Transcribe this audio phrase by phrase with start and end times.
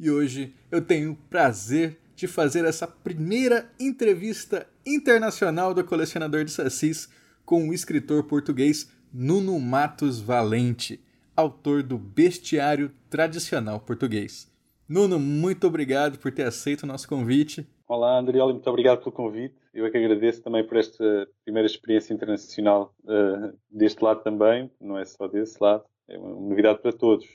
[0.00, 6.52] E hoje eu tenho o prazer de fazer essa primeira entrevista internacional do colecionador de
[6.52, 7.08] sacis
[7.44, 11.00] com o escritor português Nuno Matos Valente,
[11.34, 14.48] autor do Bestiário Tradicional Português.
[14.88, 17.66] Nuno, muito obrigado por ter aceito o nosso convite.
[17.88, 19.56] Olá, Andrioli, muito obrigado pelo convite.
[19.74, 24.96] Eu é que agradeço também por esta primeira experiência internacional uh, deste lado também, não
[24.96, 27.26] é só desse lado, é uma novidade para todos.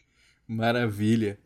[0.48, 1.38] Maravilha.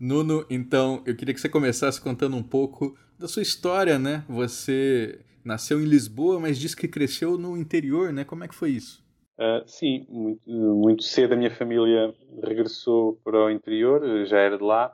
[0.00, 4.24] Nuno, então, eu queria que você começasse contando um pouco da sua história, né?
[4.30, 8.24] Você nasceu em Lisboa, mas disse que cresceu no interior, né?
[8.24, 9.04] Como é que foi isso?
[9.38, 14.64] Uh, sim, muito, muito, cedo a minha família regressou para o interior, já era de
[14.64, 14.90] lá.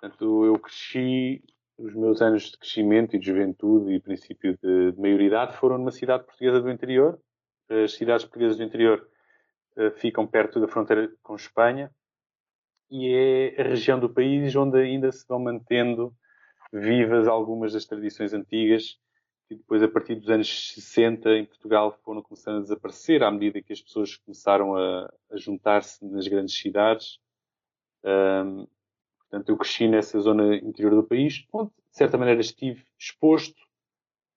[0.00, 1.42] Portanto, eu cresci,
[1.76, 5.92] os meus anos de crescimento e de juventude e princípio de, de maioridade foram numa
[5.92, 7.18] cidade portuguesa do interior.
[7.68, 9.06] As cidades portuguesas do interior
[9.76, 11.90] uh, ficam perto da fronteira com Espanha
[12.90, 16.14] e é a região do país onde ainda se vão mantendo
[16.72, 18.98] vivas algumas das tradições antigas
[19.48, 23.62] que depois, a partir dos anos 60, em Portugal, foram começando a desaparecer à medida
[23.62, 27.18] que as pessoas começaram a, a juntar-se nas grandes cidades.
[28.02, 28.66] Um,
[29.18, 33.60] portanto, eu cresci nessa zona interior do país, onde, de certa maneira, estive exposto,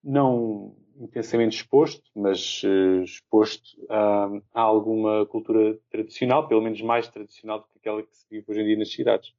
[0.04, 7.60] não intensamente exposto, mas uh, exposto a, a, alguma cultura tradicional, pelo menos mais tradicional
[7.60, 9.34] do que aquela que se vive hoje em dia nas cidades.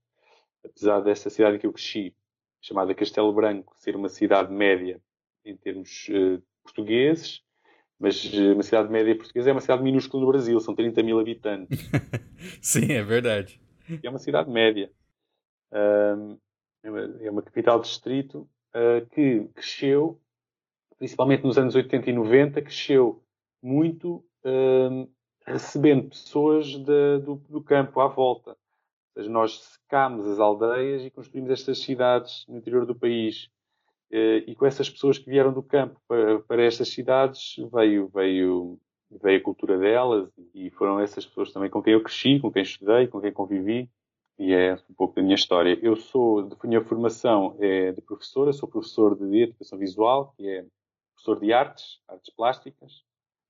[0.65, 2.15] Apesar dessa cidade em que eu cresci,
[2.61, 5.01] chamada Castelo Branco, ser uma cidade média
[5.45, 7.43] em termos uh, portugueses,
[7.99, 11.19] mas uh, uma cidade média portuguesa é uma cidade minúscula no Brasil, são 30 mil
[11.19, 11.79] habitantes.
[12.63, 13.61] Sim, é verdade.
[14.03, 14.91] É uma cidade média.
[15.73, 16.15] É,
[16.85, 18.49] uma, é, uma, capital distrito
[19.13, 20.21] que cresceu,
[20.99, 23.23] principalmente nos anos 80 e 90, cresceu
[23.63, 24.25] muito
[25.47, 28.51] recebendo pessoas de, do, do campo à volta.
[28.51, 28.57] Ou
[29.23, 33.49] seja, nós secámos as aldeias e construímos estas cidades no interior do país.
[34.11, 38.79] Eh, e com essas pessoas que vieram do campo para, para estas cidades veio, veio,
[39.11, 42.63] veio a cultura delas e foram essas pessoas também com quem eu cresci, com quem
[42.63, 43.91] estudei, com quem convivi
[44.39, 45.79] e é um pouco da minha história.
[45.83, 50.65] Eu sou, de minha formação é de professora, sou professor de educação visual, que é
[51.23, 53.05] professor de artes, artes plásticas.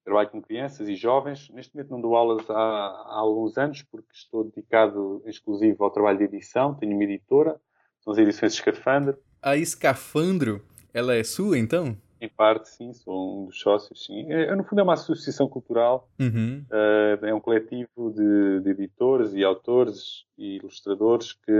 [0.04, 1.50] Trabalho com crianças e jovens.
[1.50, 6.18] Neste momento não dou aulas há, há alguns anos porque estou dedicado exclusivo ao trabalho
[6.18, 6.74] de edição.
[6.74, 7.60] Tenho uma editora,
[8.00, 11.96] são as edições Escafandro a Escafandro, ela é sua, então?
[12.20, 14.32] Em parte, sim, sou um dos sócios, sim.
[14.32, 16.64] É, no fundo é uma associação cultural, uhum.
[16.70, 21.52] uh, é um coletivo de, de, editores e autores e ilustradores que,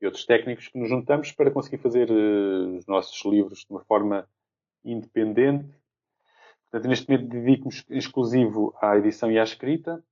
[0.00, 3.84] e outros técnicos que nos juntamos para conseguir fazer uh, os nossos livros de uma
[3.84, 4.26] forma
[4.84, 5.68] independente.
[6.70, 10.02] Portanto, neste momento dedico-me exclusivo à edição e à escrita,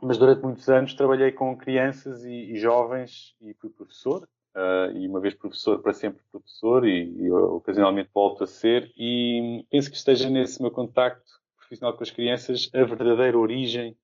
[0.00, 5.08] mas durante muitos anos trabalhei com crianças e, e jovens e fui professor Uh, e
[5.08, 9.96] uma vez professor, para sempre professor, e, e ocasionalmente volto a ser, e penso que
[9.96, 13.96] esteja nesse meu contacto profissional com as crianças a verdadeira origem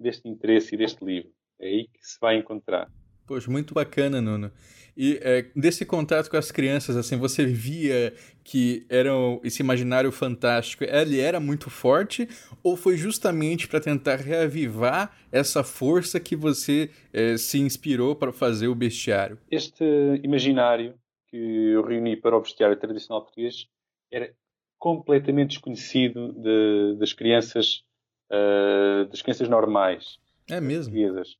[0.00, 1.30] deste interesse e deste livro.
[1.58, 2.90] É aí que se vai encontrar.
[3.28, 4.50] Poxa, muito bacana, Nuno.
[4.96, 9.10] E é, desse contato com as crianças, assim, você via que era
[9.44, 12.26] esse imaginário fantástico, ele era muito forte
[12.64, 18.66] ou foi justamente para tentar reavivar essa força que você é, se inspirou para fazer
[18.68, 19.38] o bestiário?
[19.50, 19.84] Este
[20.24, 20.94] imaginário
[21.28, 23.68] que eu reuni para o bestiário tradicional português
[24.10, 24.32] era
[24.78, 27.84] completamente desconhecido de, das crianças
[28.32, 30.18] uh, das crianças normais.
[30.48, 30.94] É mesmo?
[30.94, 31.36] Portuguesas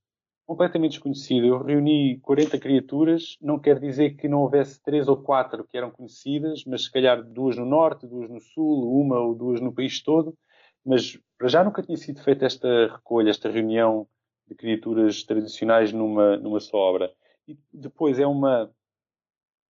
[0.49, 1.47] completamente desconhecido.
[1.47, 5.91] Eu reuni 40 criaturas, não quer dizer que não houvesse três ou quatro que eram
[5.91, 10.03] conhecidas, mas se calhar duas no norte, duas no sul, uma ou duas no país
[10.03, 10.35] todo.
[10.83, 14.09] Mas para já nunca tinha sido feita esta recolha, esta reunião
[14.47, 17.12] de criaturas tradicionais numa, numa só obra.
[17.47, 18.73] E depois é uma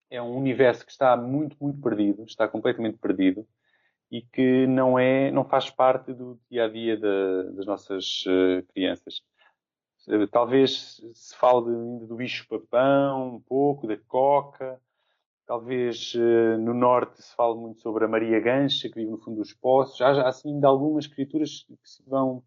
[0.09, 3.45] é um universo que está muito, muito perdido, está completamente perdido
[4.11, 9.23] e que não é, não faz parte do dia a dia das nossas uh, crianças.
[10.07, 14.81] Eh, talvez se fale ainda do bicho-papão, um pouco, da coca.
[15.47, 19.39] Talvez uh, no norte se fale muito sobre a Maria Gancha, que vive no fundo
[19.39, 20.01] dos poços.
[20.03, 22.43] Há, há assim, ainda algumas criaturas que se vão,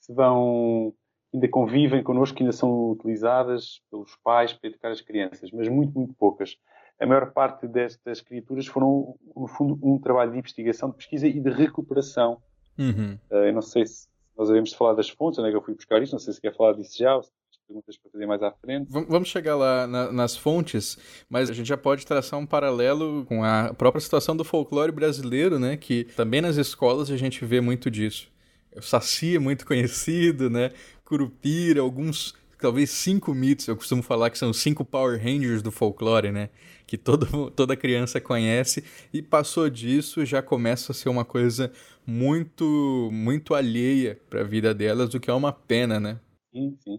[0.00, 0.94] se vão
[1.32, 5.98] ainda convivem connosco, que ainda são utilizadas pelos pais para educar as crianças, mas muito,
[5.98, 6.56] muito poucas.
[6.98, 11.40] A maior parte destas criaturas foram, no fundo, um trabalho de investigação, de pesquisa e
[11.40, 12.40] de recuperação.
[12.78, 13.18] Uhum.
[13.30, 15.74] Uh, eu não sei se nós devemos falar das fontes, onde é que eu fui
[15.74, 17.30] buscar isto, não sei se quer falar disso já, ou se
[17.66, 18.88] perguntas para fazer mais à frente.
[18.90, 20.98] Vamos chegar lá na, nas fontes,
[21.28, 25.58] mas a gente já pode traçar um paralelo com a própria situação do folclore brasileiro,
[25.58, 25.76] né?
[25.76, 28.30] Que também nas escolas a gente vê muito disso.
[28.76, 30.70] O Saci é muito conhecido, né?
[31.04, 36.32] Curupira, alguns, talvez cinco mitos, eu costumo falar que são cinco Power Rangers do folclore,
[36.32, 36.48] né?
[36.86, 41.70] Que todo, toda criança conhece e passou disso já começa a ser uma coisa
[42.06, 46.18] muito, muito alheia para a vida delas, o que é uma pena, né?
[46.52, 46.98] Sim, sim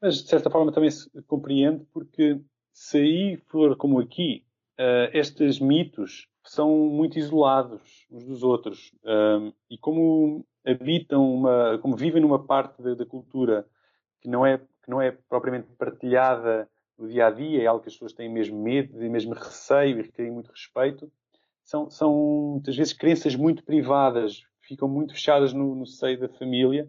[0.00, 2.40] mas de certa forma também se compreende porque
[2.72, 4.44] se aí for como aqui,
[4.78, 11.96] uh, estes mitos são muito isolados uns dos outros um, e como habitam uma, como
[11.96, 13.66] vivem numa parte da, da, cultura
[14.20, 16.68] que não é que não é propriamente partilhada
[16.98, 20.00] no dia a dia, é algo que as pessoas têm mesmo medo, têm mesmo receio
[20.00, 21.10] e têm muito respeito.
[21.64, 22.12] São, são
[22.52, 26.88] muitas vezes crenças muito privadas, ficam muito fechadas no, no seio da família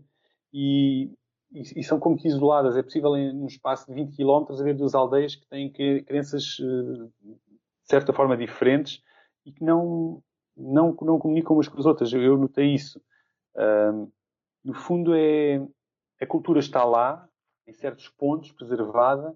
[0.54, 1.12] e,
[1.52, 2.76] e, e, são como que isoladas.
[2.76, 7.12] É possível, em um espaço de 20 km, haver duas aldeias que têm crenças uh,
[7.24, 9.02] de certa forma diferentes
[9.46, 10.22] e que não,
[10.58, 12.12] não, não comunicam umas com as outras.
[12.12, 13.00] Eu, eu notei isso.
[13.56, 14.12] Uh,
[14.64, 15.62] no fundo, é,
[16.22, 17.28] a cultura está lá,
[17.68, 19.36] em certos pontos, preservada,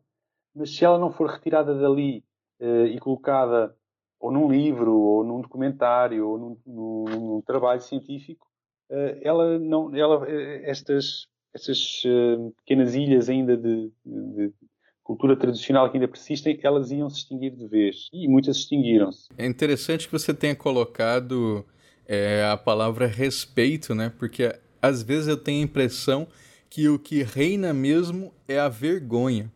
[0.56, 2.24] mas se ela não for retirada dali
[2.60, 3.76] uh, e colocada
[4.20, 8.48] ou num livro, ou num documentário, ou num, num, num trabalho científico,
[8.90, 14.54] uh, ela não, ela, estas essas uh, pequenas ilhas ainda de, de,
[15.02, 18.10] cultura tradicional que ainda persistem, elas iam se extinguir de vez.
[18.12, 19.30] E muitas extinguiram-se.
[19.38, 21.66] É interessante que você tenha colocado
[22.08, 24.12] é, a palavra respeito, né?
[24.18, 26.28] Porque às vezes eu tenho a impressão
[26.70, 29.52] que o que reina mesmo é a vergonha.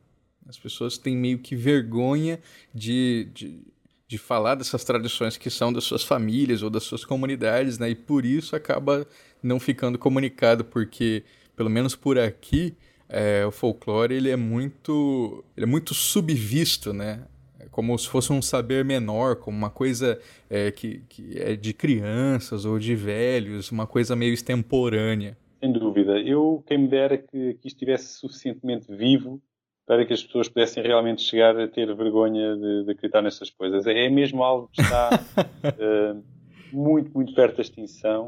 [0.48, 2.40] As pessoas têm meio que vergonha
[2.74, 3.62] de, de,
[4.08, 7.90] de falar dessas tradições que são das suas famílias ou das suas comunidades, né?
[7.92, 9.06] E por isso acaba
[9.44, 11.24] não ficando comunicado, porque
[11.56, 12.74] pelo menos por aqui,
[13.08, 17.26] é, o folclore ele é muito, ele é muito subvisto, né?
[17.60, 20.20] É como se fosse um saber menor, como uma coisa
[20.50, 25.38] é, que, que é de crianças ou de velhos, uma coisa meio extemporânea.
[25.60, 26.20] Sem dúvida.
[26.20, 29.42] Eu, quem me dera que, que estivesse suficientemente vivo
[29.86, 33.88] para que as pessoas pudessem realmente chegar a ter vergonha de, de acreditar nessas coisas.
[33.88, 36.24] É mesmo algo que está uh,
[36.72, 38.28] muito, muito perto da extinção.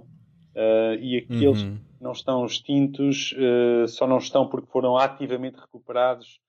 [0.56, 1.78] Uh, e aqueles uhum.
[1.78, 6.42] que não estão extintos uh, só não estão porque foram ativamente recuperados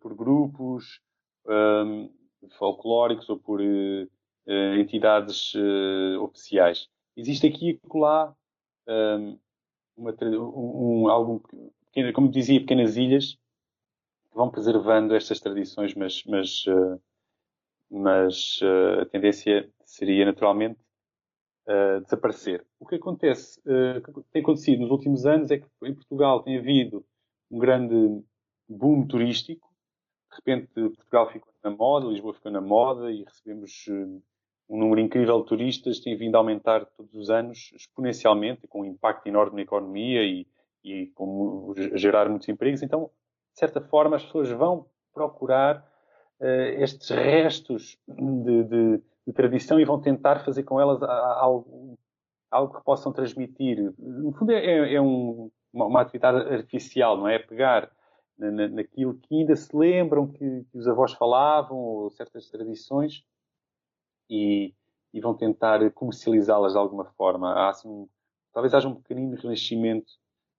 [0.00, 1.00] por grupos
[1.46, 2.08] um,
[2.56, 3.60] folclóricos ou por
[4.78, 5.52] entidades
[6.18, 6.88] oficiais.
[7.14, 8.34] Existe aqui e lá
[8.88, 9.38] um,
[9.96, 11.40] uma, um, algum,
[12.14, 13.38] como dizia, pequenas ilhas
[14.30, 16.64] que vão preservando estas tradições, mas, mas,
[17.90, 18.60] mas
[19.00, 20.78] a tendência seria naturalmente
[21.66, 22.64] uh, desaparecer.
[22.78, 26.58] O que acontece, uh, que tem acontecido nos últimos anos é que em Portugal tem
[26.58, 27.04] havido
[27.50, 28.22] um grande
[28.68, 29.68] boom turístico.
[30.30, 34.22] De repente, Portugal ficou na moda, Lisboa ficou na moda e recebemos uh,
[34.68, 38.84] um número incrível de turistas, tem vindo a aumentar todos os anos exponencialmente, com um
[38.84, 40.46] impacto enorme na economia e,
[40.84, 42.82] e com, gerar muitos empregos.
[42.82, 43.10] Então,
[43.52, 45.78] de certa forma, as pessoas vão procurar
[46.40, 51.96] uh, estes restos de, de, de tradição e vão tentar fazer com elas algo,
[52.50, 53.94] algo que possam transmitir.
[53.98, 57.38] No fundo, é, é, é um, uma, uma, atividade artificial, não é?
[57.38, 57.90] Pegar
[58.36, 63.24] na, naquilo que ainda se lembram que, que, os avós falavam, ou certas tradições,
[64.28, 64.72] e,
[65.12, 67.52] e vão tentar comercializá-las de alguma forma.
[67.52, 68.08] Há, assim,
[68.52, 70.12] talvez haja um pequenino renascimento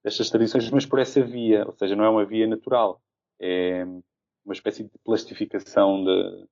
[0.04, 3.02] destas tradições, mas por essa via, ou seja, não é uma via natural.
[3.40, 3.86] É
[4.46, 6.48] uma espécie de plastificação de,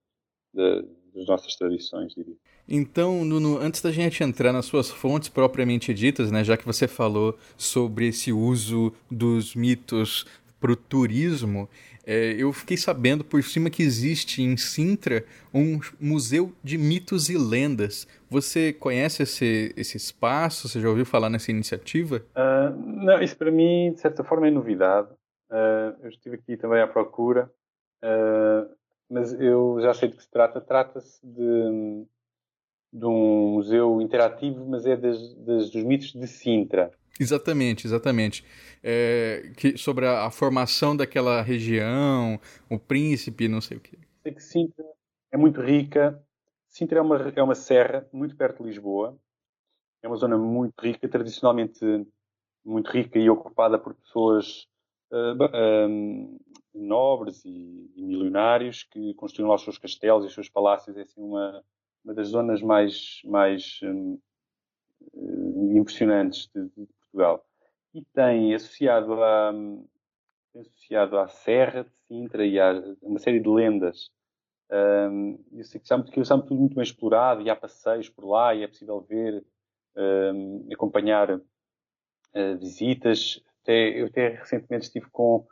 [0.54, 2.36] de, das nossas tradições, diria.
[2.68, 6.88] Então, Nuno, antes da gente entrar nas suas fontes propriamente ditas, né, já que você
[6.88, 10.26] falou sobre esse uso dos mitos
[10.60, 11.70] para o turismo,
[12.06, 17.38] é, eu fiquei sabendo por cima que existe em Sintra um museu de mitos e
[17.38, 18.08] lendas.
[18.30, 20.70] Você conhece esse, esse espaço?
[20.70, 22.24] Você já ouviu falar nessa iniciativa?
[22.36, 25.10] Uh, não, isso para mim, de certa forma, é novidade.
[25.50, 27.52] Uh, eu estive aqui também à procura.
[28.04, 28.70] Uh,
[29.10, 30.62] mas eu já sei de que se trata.
[30.62, 32.06] Trata-se de,
[32.96, 36.92] de um museu interativo, mas é das, das, dos mitos de Sintra.
[37.20, 38.46] Exatamente, exatamente.
[38.82, 43.98] É, que, sobre a, a, formação daquela região, o príncipe, não sei o quê.
[44.24, 44.86] Sei que Sintra
[45.32, 46.22] é muito rica.
[46.70, 49.18] Sintra é uma, é uma serra muito perto de Lisboa.
[50.02, 51.80] É uma zona muito rica, tradicionalmente
[52.64, 54.68] muito rica e ocupada por pessoas
[55.12, 56.40] uh,
[56.74, 60.96] nobres e, e, milionários que construíram lá os seus castelos e os seus palácios.
[60.96, 61.64] É assim uma,
[62.06, 64.20] uma das zonas mais, mais um,
[65.76, 67.44] impressionantes de, de, Portugal.
[67.94, 69.52] E tem associado a,
[70.54, 74.12] tem associado à Serra de Sintra e a uma série de lendas.
[74.72, 78.54] Um, sei que está, que está tudo muito bem explorado e há passeios por lá
[78.54, 79.44] e é possível ver,
[79.96, 83.44] um, acompanhar uh, visitas.
[83.64, 85.48] Até, eu até recentemente estive com,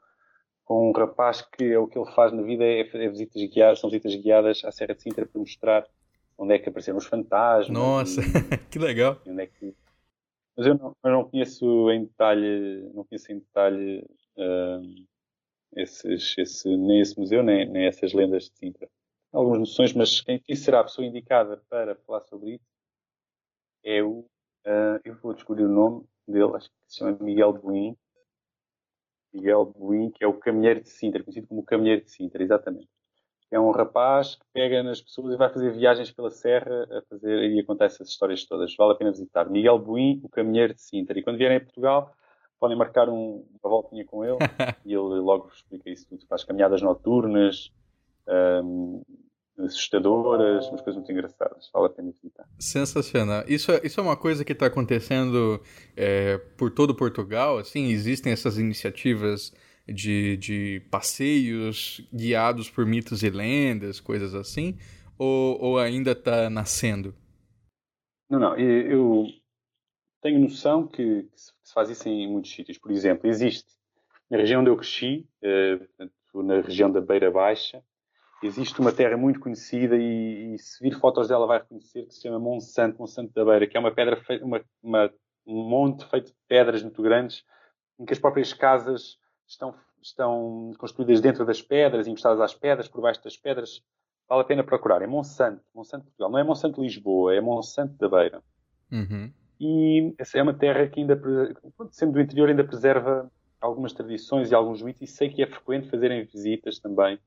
[0.64, 3.80] com um rapaz que é o que ele faz na vida é, é visitas guiadas,
[3.80, 5.88] são visitas guiadas à Serra de Sintra para mostrar
[6.44, 7.70] onde é que apareceram os fantasmas.
[7.70, 9.20] Nossa, e, que legal!
[9.26, 9.74] Onde é que...
[10.56, 14.06] Mas eu não, eu não conheço em detalhe, não conheço em detalhe
[14.38, 15.06] uh,
[15.76, 18.88] esses, esse, nem esse museu, nem, nem essas lendas de Sintra.
[19.32, 22.66] Algumas noções, mas quem, quem será a pessoa indicada para falar sobre isso
[23.84, 27.98] é o, uh, eu vou descobrir o nome dele, acho que se chama Miguel Buim.
[29.34, 32.90] Miguel Buim, que é o caminheiro de Sintra, conhecido como o caminheiro de Sintra, exatamente
[33.54, 37.44] é um rapaz que pega nas pessoas e vai fazer viagens pela serra a fazer
[37.44, 38.76] e contar essas histórias todas.
[38.76, 39.48] Vale a pena visitar.
[39.48, 41.18] Miguel Buim, o caminheiro de Sintra.
[41.18, 42.12] E quando vierem a Portugal,
[42.60, 44.38] podem marcar um, uma voltinha com ele
[44.84, 46.26] e ele logo explica isso tudo.
[46.28, 47.72] Faz caminhadas noturnas,
[48.64, 49.04] um,
[49.60, 51.70] assustadoras, umas coisas muito engraçadas.
[51.72, 52.46] Vale a pena visitar.
[52.58, 53.44] Sensacional.
[53.48, 55.62] Isso, é, isso é uma coisa que está acontecendo
[55.96, 57.60] é, por todo Portugal.
[57.60, 59.54] Assim, existem essas iniciativas
[59.88, 64.78] de, de passeios guiados por mitos e lendas, coisas assim?
[65.18, 67.16] Ou, ou ainda está nascendo?
[68.30, 68.56] Não, não.
[68.58, 69.28] Eu
[70.22, 72.78] tenho noção que, que, se faz isso em muitos sítios.
[72.78, 73.72] Por exemplo, existe
[74.30, 75.28] na região onde eu cresci,
[76.34, 77.84] na região da Beira Baixa,
[78.42, 82.22] existe uma terra muito conhecida e, e, se vir fotos dela vai reconhecer que se
[82.22, 85.14] chama Monsanto, Monsanto da Beira, que é uma pedra feita, uma, uma,
[85.46, 87.44] um monte feito de pedras muito grandes,
[88.00, 89.18] em que as próprias casas
[89.54, 93.84] estão, estão construídas dentro das pedras, encostadas às pedras, por baixo das pedras.
[94.28, 95.02] Vale a pena procurar.
[95.02, 96.32] É Monsanto, Monsanto Portugal.
[96.32, 98.42] Não é Monsanto Lisboa, é Monsanto da Beira.
[98.92, 99.32] Uhum.
[99.60, 101.20] E essa é uma terra que ainda,
[101.92, 103.32] sendo do interior, ainda preserva
[103.62, 105.02] algumas tradições e alguns mitos.
[105.02, 107.18] E sei que é frequente fazerem visitas também,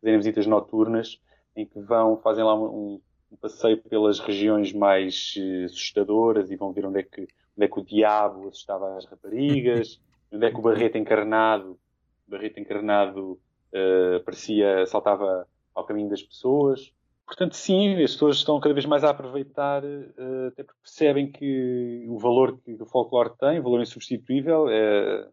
[0.00, 1.20] fazerem visitas noturnas,
[1.56, 3.00] em que vão, fazem lá um,
[3.30, 7.68] um passeio pelas regiões mais uh, assustadoras e vão ver onde é que, onde é
[7.68, 10.00] que o diabo assustava as raparigas.
[10.32, 11.78] onde é que o Barreto encarnado,
[12.26, 13.38] Barreto encarnado
[13.72, 16.92] uh, saltava ao caminho das pessoas.
[17.26, 22.04] Portanto, sim, as pessoas estão cada vez mais a aproveitar, uh, até porque percebem que
[22.08, 25.28] o valor que o folclore tem, o valor insubstituível, é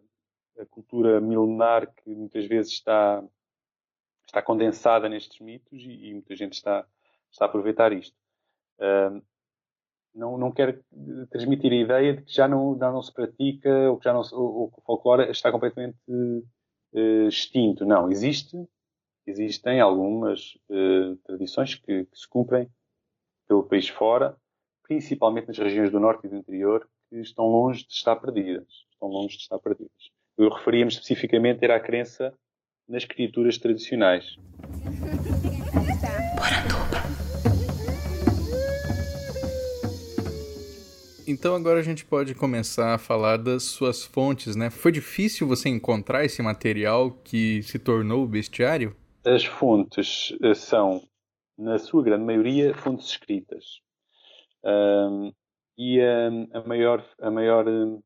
[0.59, 3.23] a cultura milenar que muitas vezes está,
[4.27, 6.85] está condensada nestes mitos e, e muita gente está,
[7.31, 8.15] está a aproveitar isto.
[8.77, 9.21] Uh,
[10.13, 10.83] não, não quero
[11.29, 14.21] transmitir a ideia de que já não, já não se pratica ou que já não,
[14.31, 17.85] ou, o folclore está completamente uh, extinto.
[17.85, 18.57] Não, existe,
[19.25, 22.67] existem algumas uh, tradições que, que, se cumprem
[23.47, 24.35] pelo país fora,
[24.83, 28.67] principalmente nas regiões do norte e do interior, que estão longe de estar perdidas.
[28.91, 30.11] Estão longe de estar perdidas.
[30.37, 32.33] Eu referia-me especificamente era crença
[32.87, 34.35] nas criaturas tradicionais.
[41.29, 44.71] Então agora a gente pode começar a falar das suas fontes, né?
[44.71, 48.95] Foi difícil você encontrar esse material que se tornou o bestiário?
[49.23, 51.03] As fontes eh, são,
[51.55, 53.79] na sua grande maioria, fontes escritas.
[54.63, 55.31] Um,
[55.77, 58.01] e a, a, maior, a maior hum,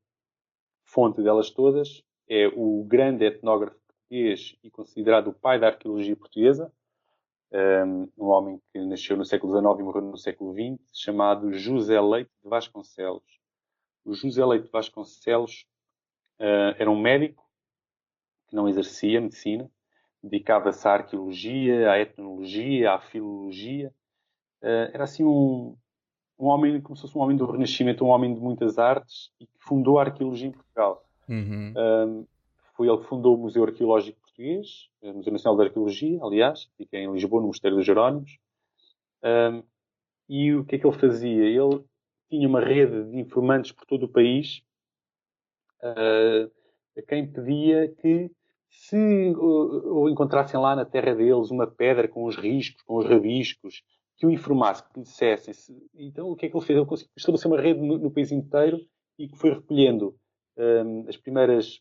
[0.83, 6.69] fonte delas todas é o grande etnógrafo português e considerado o pai da arqueologia portuguesa,
[8.17, 12.31] um homem que nasceu no século XIX e morreu no século XX, chamado José Leite
[12.43, 13.39] de Vasconcelos.
[14.03, 15.65] O José Leite de Vasconcelos
[16.39, 17.43] uh, era um médico
[18.47, 19.69] que não exercia medicina,
[20.21, 23.93] dedicava-se à arqueologia, à etnologia, à filologia.
[24.61, 25.77] Uh, era assim um,
[26.39, 29.45] um homem, como se fosse um homem do Renascimento, um homem de muitas artes e
[29.45, 31.05] que fundou a arqueologia em Portugal.
[31.29, 31.73] Uhum.
[31.77, 32.27] Um,
[32.75, 36.97] foi ele que fundou o Museu Arqueológico Português, o Museu Nacional de Arqueologia, aliás, fica
[36.97, 38.39] em Lisboa, no Mosteiro dos Jerónimos.
[39.23, 39.63] Um,
[40.27, 41.43] e o que é que ele fazia?
[41.45, 41.83] Ele
[42.29, 44.63] tinha uma rede de informantes por todo o país
[45.83, 46.51] uh,
[46.97, 48.31] a quem pedia que
[48.69, 53.83] se ou encontrassem lá na terra deles uma pedra com os riscos, com os rabiscos,
[54.17, 55.53] que o informasse, que lhe dissessem.
[55.53, 55.89] Se...
[55.93, 56.77] Então o que é que ele fez?
[56.77, 58.79] Ele conseguiu estabelecer uma rede no, no país inteiro
[59.19, 60.17] e que foi recolhendo
[60.57, 61.79] um, as primeiras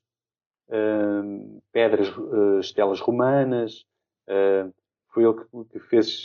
[1.73, 3.85] pedras, uh, estelas romanas.
[5.09, 5.35] Foi ele
[5.71, 6.23] que, fez,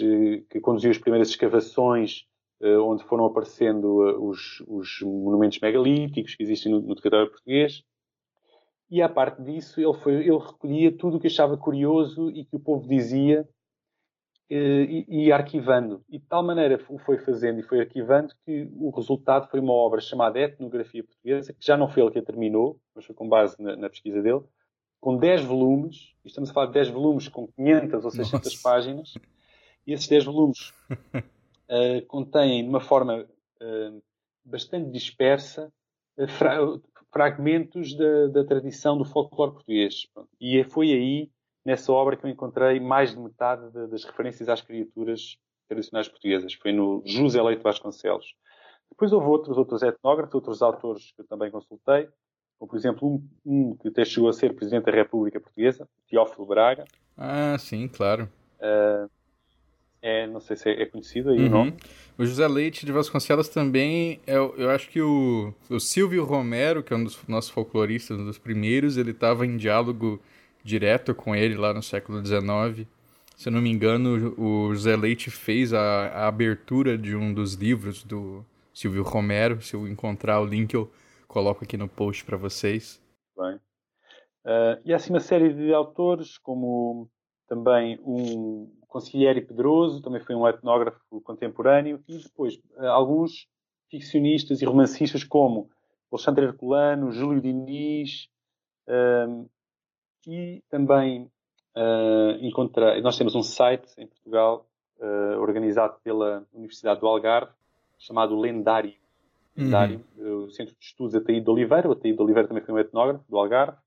[0.50, 2.26] que conduziu as primeiras escavações
[2.62, 3.86] uh, onde foram aparecendo
[4.24, 7.84] os, os, monumentos megalíticos que existem no, no território português.
[8.90, 12.56] E à parte disso, ele, foi, ele recolhia tudo o que achava curioso e que
[12.56, 13.48] o povo dizia
[14.50, 16.04] eh, e ia arquivando.
[16.10, 19.74] E de tal maneira o foi fazendo e foi arquivando que o resultado foi uma
[19.74, 23.28] obra chamada Etnografia Portuguesa, que já não foi ele que a terminou, mas foi com
[23.28, 24.42] base na, na pesquisa dele,
[25.02, 28.64] com 10 volumes, e estamos a falar de 10 volumes com 500 ou 600 Nossa.
[28.64, 29.14] páginas,
[29.86, 33.26] e esses 10 volumes uh, contêm, de uma forma
[33.62, 34.04] uh,
[34.46, 35.72] bastante dispersa,
[36.18, 36.58] uh, fra
[37.12, 40.08] fragmentos da, da, tradição do folclore português.
[40.40, 41.32] E foi aí,
[41.68, 46.54] nessa obra, que eu encontrei mais de metade de, das referências às criaturas tradicionais portuguesas.
[46.54, 48.36] Foi no José Leite Vasconcelos.
[48.90, 52.08] Depois houve outros, outros etnógrafos, outros autores que eu também consultei,
[52.58, 56.48] como, por exemplo, um, um que até chegou a ser Presidente da República Portuguesa, Teófilo
[56.48, 56.86] Braga.
[57.18, 58.30] Ah, sim, claro.
[58.62, 59.10] Uh,
[60.02, 61.48] é, não sei se é, conhecido aí uhum.
[61.48, 61.74] o nome.
[62.18, 66.94] O José Leite de Vasconcelos também, é, eu acho que o, o Silvio Romero, que
[66.94, 70.22] é um dos nossos folcloristas, um dos primeiros, ele estava em diálogo
[70.68, 72.86] direto com ele lá no século XIX.
[73.36, 77.54] Se eu não me engano, o José Leite fez a, a abertura de um dos
[77.54, 78.44] livros do
[78.74, 79.62] Silvio Romero.
[79.62, 80.92] Se eu encontrar o link, eu
[81.28, 83.02] coloco aqui no post para vocês.
[83.38, 83.56] Bem.
[84.46, 87.10] Uh, e há assim uma série de autores, como
[87.48, 93.48] também um Consigliere Pedroso, também foi um etnógrafo contemporâneo, e depois uh, alguns
[93.90, 95.70] ficcionistas e romancistas como
[96.12, 98.28] Alexandre Herculano, Júlio Diniz,
[98.88, 99.50] uh,
[100.28, 101.32] e também
[102.42, 104.68] encontrei, nós temos um site em Portugal
[105.40, 107.52] organizado pela Universidade do Algarve,
[108.00, 108.96] chamado Lendário
[109.58, 110.46] Lendário, uhum.
[110.46, 111.90] o Centro de Estudos Ataíde de Oliveira.
[111.90, 113.78] O Ataíde de Oliveira também foi um etnógrafo do Algarve,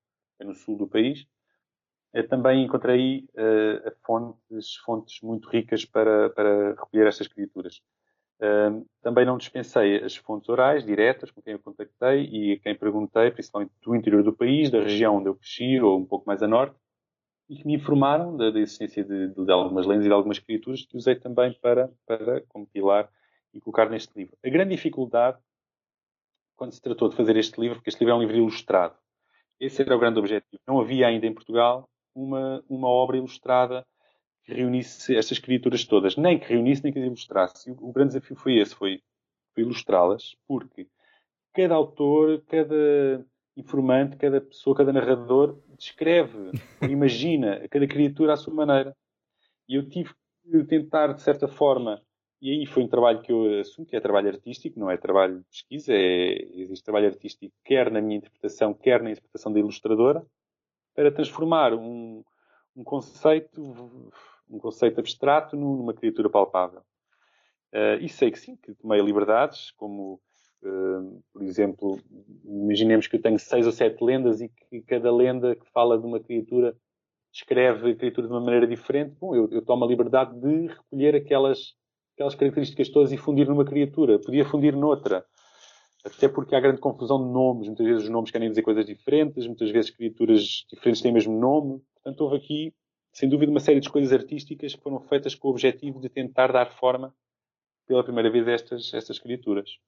[0.40, 1.24] é no sul do país.
[2.12, 7.80] Eu também encontrei uh, fontes, fontes muito ricas para, para recolher estas criaturas.
[9.02, 13.30] Também não dispensei as fontes orais, diretas, com quem eu contactei e a quem perguntei,
[13.30, 16.48] principalmente do interior do país, da região onde eu cresci, ou um pouco mais a
[16.48, 16.76] norte,
[17.48, 20.86] e que me informaram da, da existência de, de, algumas lendas e de algumas criaturas
[20.86, 23.10] que usei também para, para compilar
[23.52, 24.36] e colocar neste livro.
[24.44, 25.38] A grande dificuldade
[26.60, 28.94] quando se tratou de fazer este livro, porque este livro é um livro ilustrado.
[29.58, 30.60] Esse era o grande objetivo.
[30.68, 33.82] Não havia ainda em Portugal uma, uma obra ilustrada
[34.54, 36.16] reunisse estas criaturas todas.
[36.16, 37.70] Nem que reunisse, nem que as ilustrasse.
[37.70, 39.02] O, o grande desafio foi esse, foi,
[39.54, 40.86] foi ilustrá-las, porque
[41.52, 43.24] cada autor, cada
[43.56, 46.50] informante, cada pessoa, cada narrador descreve,
[46.88, 48.96] imagina cada criatura à sua maneira.
[49.68, 52.02] E eu tive que tentar, de certa forma,
[52.40, 55.38] e aí foi um trabalho que eu assumo que é trabalho artístico, não é trabalho
[55.38, 60.24] de pesquisa, é, existe trabalho artístico quer na minha interpretação, quer na interpretação da ilustradora,
[60.94, 62.24] para transformar um,
[62.74, 64.10] um conceito,
[64.50, 66.80] um conceito abstrato numa criatura palpável.
[67.72, 70.20] Uh, e sei que sim, que tomei liberdades, como,
[70.62, 72.00] uh, por exemplo,
[72.44, 76.04] imaginemos que eu tenho seis ou sete lendas e que cada lenda que fala de
[76.04, 76.76] uma criatura
[77.32, 79.14] descreve a criatura de uma maneira diferente.
[79.20, 81.78] Bom, eu, eu tomo a liberdade de recolher aquelas
[82.20, 84.18] aquelas características todas e fundir numa criatura.
[84.18, 85.24] Podia fundir noutra.
[86.04, 87.66] Até porque há grande confusão de nomes.
[87.66, 91.38] Muitas vezes os nomes querem dizer coisas diferentes, muitas vezes criaturas diferentes têm o mesmo
[91.38, 91.80] nome.
[91.94, 92.74] Portanto, houve aqui,
[93.12, 96.52] sem dúvida, uma série de coisas artísticas que foram feitas com o objetivo de tentar
[96.52, 97.14] dar forma
[97.86, 99.78] pela primeira vez a estas, estas criaturas.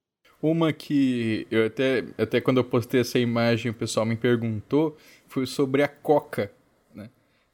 [0.43, 4.97] Uma que eu até, até quando eu postei essa imagem o pessoal me perguntou
[5.29, 6.51] foi sobre a coca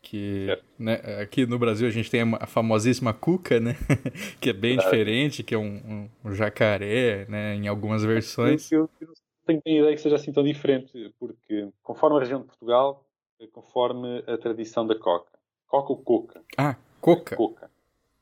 [0.01, 0.47] que
[0.79, 3.75] né, aqui no Brasil a gente tem a famosíssima cuca, né?
[4.41, 7.55] que é bem diferente, que é um, um, um, jacaré, né?
[7.55, 8.71] Em algumas versões.
[8.73, 9.09] Eu, eu,
[9.47, 13.05] não tenho ideia que seja assim tão diferente, porque conforme a região de Portugal,
[13.53, 15.38] conforme a tradição da coca.
[15.69, 16.43] Coca ou coca?
[16.57, 17.37] Ah, coca.
[17.37, 17.71] Coca.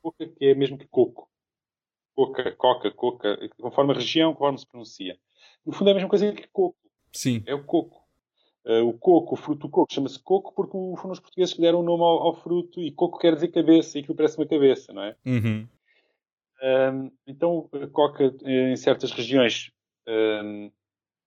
[0.01, 1.29] Coca que é mesmo que coco.
[2.13, 5.17] Coca, coca, coca, conforme a região, conforme se pronuncia.
[5.65, 6.77] No fundo é a mesma coisa que coco.
[7.13, 7.41] Sim.
[7.45, 8.05] É o coco.
[8.65, 11.79] Uh, o coco, o fruto do coco, chama-se coco porque foram os portugueses que deram
[11.79, 14.91] o nome ao, ao, fruto e coco quer dizer cabeça e aquilo parece uma cabeça,
[14.91, 15.15] não é?
[15.25, 15.65] Uhum.
[16.61, 19.71] Um, então, a coca em certas regiões
[20.05, 20.69] um,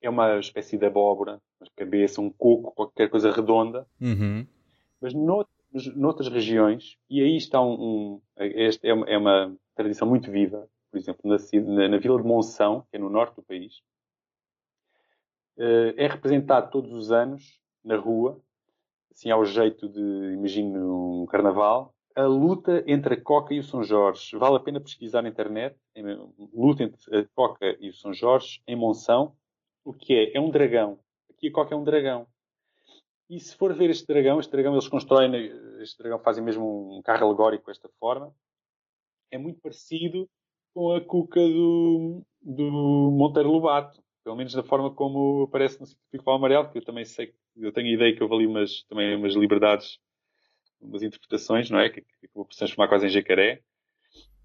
[0.03, 3.87] é uma espécie de abóbora, uma cabeça, um coco, qualquer coisa redonda.
[3.99, 4.47] Uhum.
[5.01, 5.60] Mas noutras,
[5.97, 7.73] noutras, regiões, e aí está um.
[7.73, 12.21] um este é, uma, é uma tradição muito viva, por exemplo, na, na, na vila
[12.21, 13.81] de Monção, que é no norte do país,
[15.59, 18.41] eh, é representado todos os anos na rua,
[19.13, 20.01] assim ao jeito de,
[20.33, 24.37] imagino, um carnaval, a luta entre a Coca e o São Jorge.
[24.37, 25.77] Vale a pena pesquisar na internet.
[26.53, 29.37] Luta entre a Coca e o São Jorge em Monção.
[29.85, 30.37] O que é?
[30.37, 30.99] É um dragão.
[31.31, 32.27] Aqui a Coca é um dragão.
[33.31, 35.33] E se for ver este dragão, este dragão eles constroem,
[35.81, 38.35] este dragão fazem mesmo um carro alegórico desta forma.
[39.31, 40.29] É muito parecido
[40.75, 46.29] com a cuca do, do Monteiro Lobato Pelo menos da forma como aparece no Pico
[46.31, 49.35] Amarelo, que eu também sei eu tenho a ideia que houve ali umas, também umas
[49.35, 49.99] liberdades,
[50.81, 51.89] umas interpretações, não é?
[51.89, 53.63] Que, que acabou por se transformar quase em jacaré.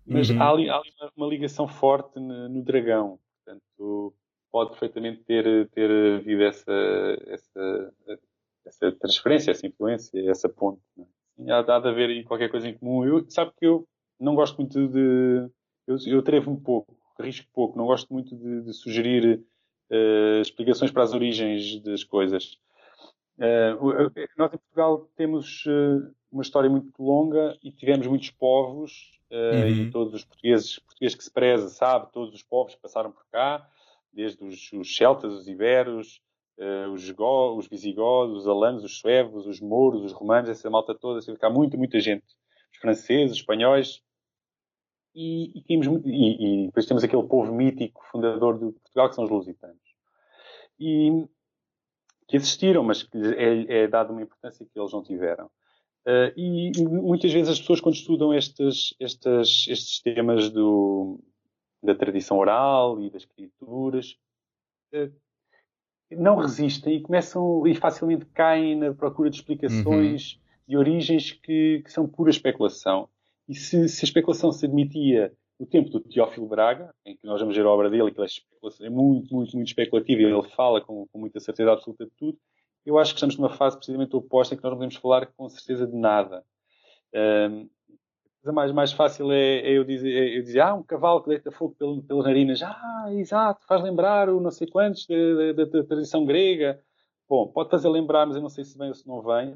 [0.06, 0.42] Mas Uhum.
[0.42, 3.20] há ali, há ali uma, uma ligação forte no, no dragão.
[3.44, 4.14] Portanto,
[4.52, 6.72] pode perfeitamente ter, ter havido essa,
[7.28, 7.94] essa,
[8.66, 10.82] essa transferência, essa influência, essa ponte.
[11.00, 11.04] É?
[11.36, 13.06] Sim, há, há de haver aí qualquer coisa em comum.
[13.06, 13.88] Eu, sabe que eu
[14.20, 15.50] não gosto muito de.
[15.88, 19.44] Eu, eu trevo um pouco, arrisco pouco, não gosto muito de, de sugerir
[19.90, 22.58] eh, explicações para as origens das coisas.
[23.82, 23.92] O-
[24.38, 29.88] nós em Portugal temos eh, uma história muito longa e tivemos muitos povos Uhum.
[29.88, 33.26] e todos os portugueses, português que se preza, sabe, todos os povos que passaram por
[33.32, 33.68] cá,
[34.14, 36.22] desde os, os celtas, os iberos,
[36.58, 40.94] eh, os, go, os visigodos, os alanos, os suevos, os mouros, os romanos, essa malta
[40.96, 42.26] toda, assim, cá muita, muita gente.
[42.72, 44.02] Os franceses, os espanhóis.
[45.14, 49.30] E, e, e- e depois temos aquele povo mítico, fundador de Portugal, que são os
[49.30, 49.80] lusitanos.
[50.80, 51.26] E
[52.28, 55.50] que existiram, mas que é, é dada uma importância que eles não tiveram.
[56.08, 61.20] Eh, e muitas vezes as pessoas, quando estudam estes, estes, estes temas do,
[61.82, 64.18] da tradição oral e das escrituras,
[64.92, 65.12] eh,
[66.12, 71.92] não resistem e começam e facilmente caem na procura de explicações de origens que, que
[71.92, 73.08] são pura especulação.
[73.48, 77.40] E se, se a especulação se admitia no tempo do Teófilo Braga, em que nós
[77.40, 81.08] vamos ver a obra dele, que é muito, muito, muito especulativa e ele fala com,
[81.08, 82.38] com muita certeza absoluta de tudo,
[82.86, 85.50] eu acho que estamos numa fase precisamente oposta em que nós não podemos falar com
[85.50, 86.44] certeza de nada.
[87.14, 87.50] A
[88.46, 91.30] coisa mais, mais fácil é, é eu, dizer, é eu dizer, ah, um cavalo que
[91.30, 92.62] deita fogo pelo- pelas narinas.
[92.62, 96.80] Ah, exato, faz lembrar o não sei quantos da, tradição grega.
[97.28, 99.56] Bom, pode fazer lembrar, mas eu não sei se vem ou se não vem.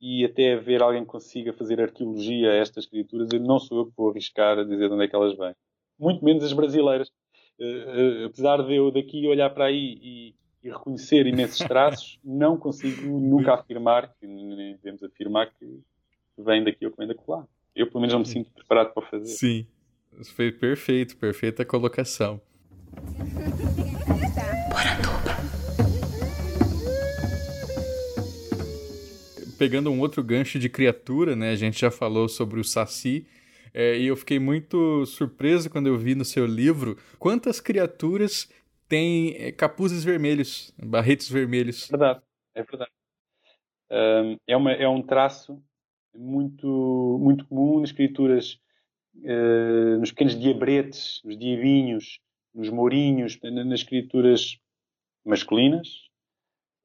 [0.00, 3.86] E até haver alguém que consiga fazer arqueologia a estas escrituras, eu não sou eu
[3.86, 5.54] que vou arriscar a dizer de onde é que elas vêm.
[5.98, 7.10] Muito menos as brasileiras.
[7.58, 12.58] Eh, eh, apesar de eu daqui olhar para aí e, e reconhecer imensos traços, não
[12.58, 15.80] consigo nunca afirmar, que nem devemos afirmar que
[16.36, 17.46] vem daqui ou que vem da colar.
[17.76, 19.26] Eu, pelo menos, não me sinto preparado para fazer.
[19.26, 19.66] Sim.
[20.34, 22.40] Foi perfeito, perfeita colocação.
[29.58, 31.50] Pegando um outro gancho de criatura, né?
[31.50, 33.26] A gente já falou sobre o Saci.
[33.74, 38.50] é, e eu fiquei muito surpreso quando eu vi no seu livro quantas criaturas
[38.88, 41.90] têm é, capuzes vermelhos, barretes vermelhos.
[41.92, 42.22] É verdade,
[42.54, 42.90] é verdade.
[43.90, 45.62] Um, é, uma, é um traço
[46.18, 48.58] muito, muito comum nas escrituras,
[49.16, 52.20] uh, nos pequenos diabretes, nos diabinhos,
[52.54, 54.58] nos mourinhos, na- nas escrituras
[55.24, 55.88] masculinas,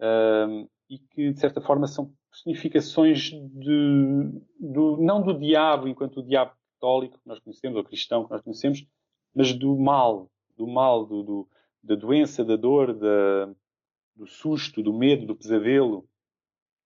[0.02, 6.24] um, e que, de certa forma, são personificações de, do, não do diabo enquanto o
[6.24, 8.86] diabo católico que nós conhecemos, ou cristão que nós conhecemos,
[9.34, 11.50] mas do mal, do mal, do, do-
[11.84, 13.48] da doença, da dor, da,
[14.16, 16.08] do susto, do medo, do pesadelo,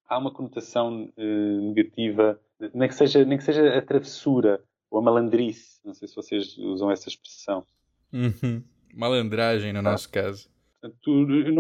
[0.08, 2.40] há uma conotação eh, negativa,
[2.74, 5.80] nem que, seja, nem que seja a travessura ou a malandrice.
[5.84, 7.66] Não sei se vocês usam essa expressão.
[8.14, 8.64] Uhum.
[8.94, 10.50] Malandragem, no nosso caso.
[10.80, 11.12] Portanto,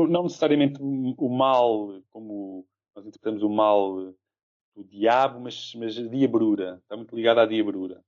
[0.07, 4.13] não, necessariamente o mal, como nós interpretamos o mal
[4.75, 6.79] do diabo, mas, mas a diabrura.
[6.83, 8.01] Está muito ligado à diabrura.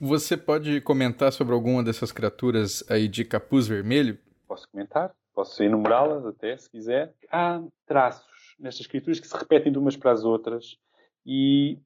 [0.00, 4.18] Você pode comentar sobre alguma dessas criaturas aí de capuz vermelho?
[4.46, 5.12] Posso comentar?
[5.34, 7.14] Posso enumerá-las até, se quiser.
[7.30, 10.76] Há traços nestas escrituras que se repetem de umas para as outras
[11.24, 11.78] e,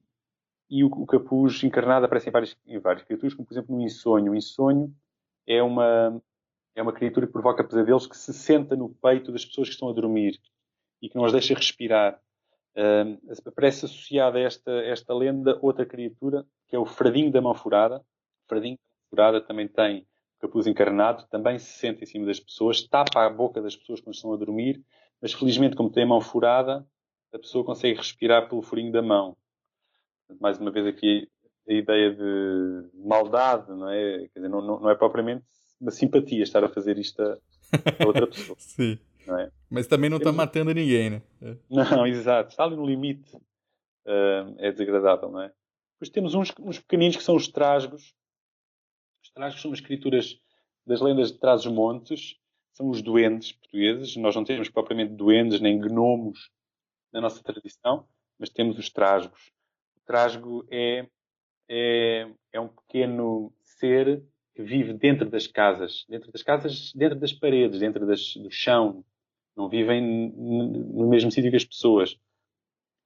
[0.69, 3.81] e o, o capuz encarnado aparece em várias, em várias escrituras, como por exemplo no
[3.81, 4.31] insonho.
[4.31, 4.93] O insonho
[5.45, 6.21] é uma,
[6.75, 9.89] é uma criatura que provoca pesadelos que se senta no peito das pessoas que estão
[9.89, 10.39] a dormir
[11.01, 12.19] e que não as deixa respirar.
[13.45, 17.97] Aparece associada a esta, esta lenda outra criatura, que é o fradinho da mão furada.
[17.97, 20.07] O fradinho da mão furada também tem
[20.39, 24.15] capuz encarnado, também se senta em cima das pessoas, tapa a boca das pessoas quando
[24.15, 24.83] estão a dormir,
[25.23, 26.85] mas felizmente, como tem a mão furada,
[27.33, 29.35] a pessoa consegue respirar pelo furinho da mão.
[30.41, 31.27] Mais uma vez aqui
[31.67, 34.27] a ideia de maldade, não é?
[34.35, 35.45] Dizer, não, não, não é propriamente
[35.79, 37.37] uma simpatia estar a fazer isto a,
[38.03, 38.99] a outra pessoa, Sim.
[39.39, 39.49] é?
[39.69, 41.21] Mas também não tá Temos- matando ninguém, né?
[41.41, 41.55] É.
[41.69, 42.49] Não, exato.
[42.49, 43.35] Está ali no limite.
[44.05, 45.47] Ah, é desagradável, não é?
[45.95, 48.13] Depois temos uns, uns pequeninos que são os trasgos.
[49.23, 50.37] Os trasgos são as escrituras
[50.85, 52.35] das lendas de Trás-os-Montes.
[52.73, 54.15] São os duendes portugueses.
[54.15, 56.49] Nós não temos propriamente duendes nem gnomos
[57.11, 58.07] na nossa tradição,
[58.37, 59.51] mas temos os trasgos.
[59.95, 61.07] O trasgo é,
[61.69, 64.23] é, é um pequeno ser
[64.55, 66.05] que vive dentro das casas.
[66.09, 69.05] Dentro das casas, dentro das paredes, dentro das, do chão.
[69.55, 72.17] Não vivem no mesmo sítio que as pessoas.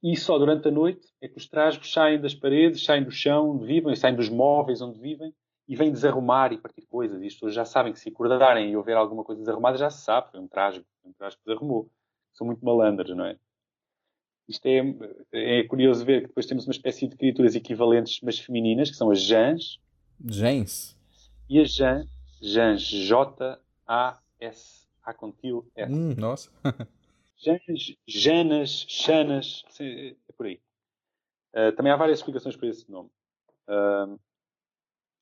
[0.02, 3.50] E só durante a noite é que os trasgos saem das paredes, saem do chão
[3.50, 5.34] onde vivem, saem dos móveis onde vivem
[5.68, 7.22] e vem desarrumar e partir coisas.
[7.22, 10.04] E as pessoas já sabem que se acordarem e houver alguma coisa desarrumada, já se
[10.04, 11.90] sabe, foi um traje, um que desarrumou.
[12.34, 13.38] São muito malandros, não é?
[14.48, 14.82] Isto é,
[15.34, 19.12] é curioso ver que depois temos uma espécie de criaturas equivalentes, mas femininas, que são
[19.12, 19.78] as Jans.
[20.26, 20.98] Jans?
[21.50, 22.06] E as Jan,
[22.42, 25.92] Jans, J-A-S, A com til, S.
[25.92, 26.50] Hum, nossa.
[27.38, 30.62] Jans, Janas, Xanas, é por aí.
[31.54, 33.10] Uh, também há várias explicações para esse nome.
[33.68, 34.18] Uh,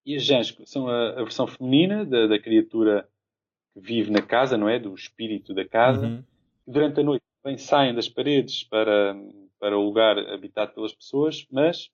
[0.05, 3.07] e as Jans são a, a versão feminina da, da, criatura
[3.73, 4.77] que vive na casa, não é?
[4.77, 6.05] Do espírito da casa.
[6.05, 6.23] Uhum.
[6.67, 9.15] Durante a noite vem, saem das paredes para,
[9.59, 11.89] para o lugar habitado pelas pessoas, mas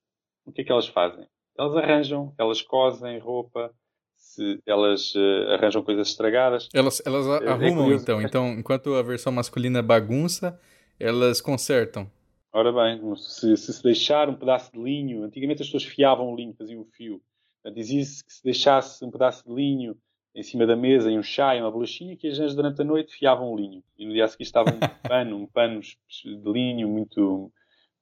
[0.46, 1.26] o que é que elas fazem?
[1.58, 3.74] Elas arranjam, elas cosem roupa,
[4.16, 6.70] se elas uh, arranjam coisas estragadas.
[6.74, 8.22] Elas, elas é, arrumam, é então.
[8.22, 10.60] Então, enquanto a versão masculina bagunça,
[11.00, 12.10] elas consertam.
[12.54, 16.36] Ora bem, se, se, se deixar um pedaço de linho, antigamente as pessoas fiavam o
[16.36, 17.22] linho, faziam um fio.
[17.70, 19.96] Dizia-se que se deixasse um pedaço de linho
[20.34, 22.86] em cima da mesa e um chá e uma bolachinha, que as gente durante a
[22.86, 23.84] noite fiavam o linho.
[23.98, 27.52] E no dia a seguir estava um pano, um pano de linho muito,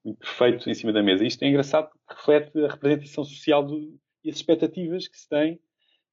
[0.04, 1.24] muito perfeito em cima da mesa.
[1.24, 5.60] Isto é engraçado porque reflete a representação social do, e as expectativas que se tem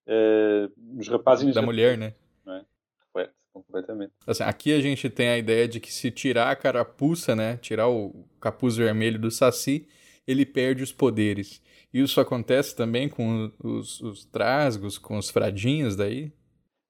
[0.07, 2.13] uh, nos rapazes da mulher, né?
[2.45, 2.65] Não é?
[3.05, 4.13] Reflete completamente.
[4.25, 7.87] Assim, aqui a gente tem a ideia de que se tirar a carapuça, né, tirar
[7.89, 9.87] o capuz vermelho do saci,
[10.27, 11.61] ele perde os poderes.
[11.93, 16.33] Isso acontece também com os, os trasgos, com os fradinhos daí?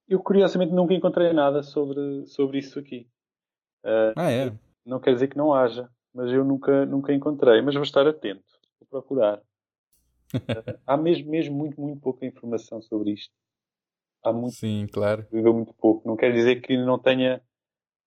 [0.07, 3.07] Eu, curiosamente, nunca encontrei nada sobre, sobre isso aqui.
[3.83, 4.53] Uh, ah, é?
[4.85, 7.61] Não quer dizer que não haja, mas eu nunca, nunca encontrei.
[7.61, 8.43] Mas vou estar atento,
[8.79, 9.37] vou procurar.
[10.33, 13.33] uh, há mesmo, mesmo muito, muito pouca informação sobre isto.
[14.23, 15.27] Há muito, Sim, claro.
[15.31, 16.07] Viveu muito pouco.
[16.07, 17.39] Não quer dizer que não tenha,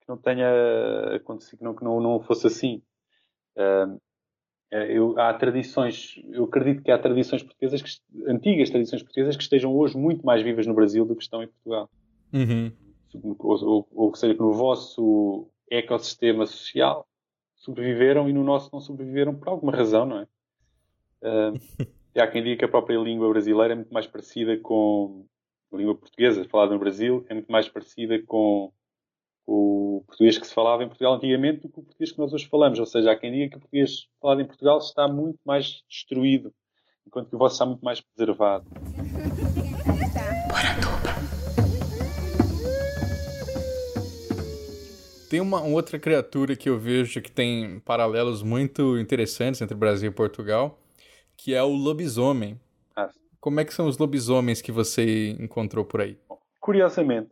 [0.00, 2.82] que não tenha acontecido, que não, que não, não fosse assim.
[3.56, 4.00] Uh,
[4.70, 7.90] eu, há tradições, eu acredito que há tradições portuguesas, que,
[8.26, 11.48] antigas tradições portuguesas, que estejam hoje muito mais vivas no Brasil do que estão em
[11.48, 11.90] Portugal.
[12.32, 12.72] Uhum.
[13.40, 17.06] Ou, ou, ou seja, que no vosso ecossistema social
[17.56, 20.26] sobreviveram e no nosso não sobreviveram por alguma razão, não é?
[21.22, 25.26] Uh, há quem diga que a própria língua brasileira é muito mais parecida com
[25.72, 28.72] a língua portuguesa falada no Brasil, é muito mais parecida com
[29.46, 32.46] o português que se falava em Portugal antigamente do que o português que nós hoje
[32.46, 32.78] falamos.
[32.78, 36.52] Ou seja, há quem diga que o português falado em Portugal está muito mais destruído,
[37.06, 38.66] enquanto que o vosso está muito mais preservado.
[45.30, 50.12] Tem uma outra criatura que eu vejo que tem paralelos muito interessantes entre Brasil e
[50.12, 50.76] Portugal,
[51.36, 52.58] que é o lobisomem.
[52.96, 53.08] Ah.
[53.38, 56.18] Como é que são os lobisomens que você encontrou por aí?
[56.58, 57.30] Curiosamente,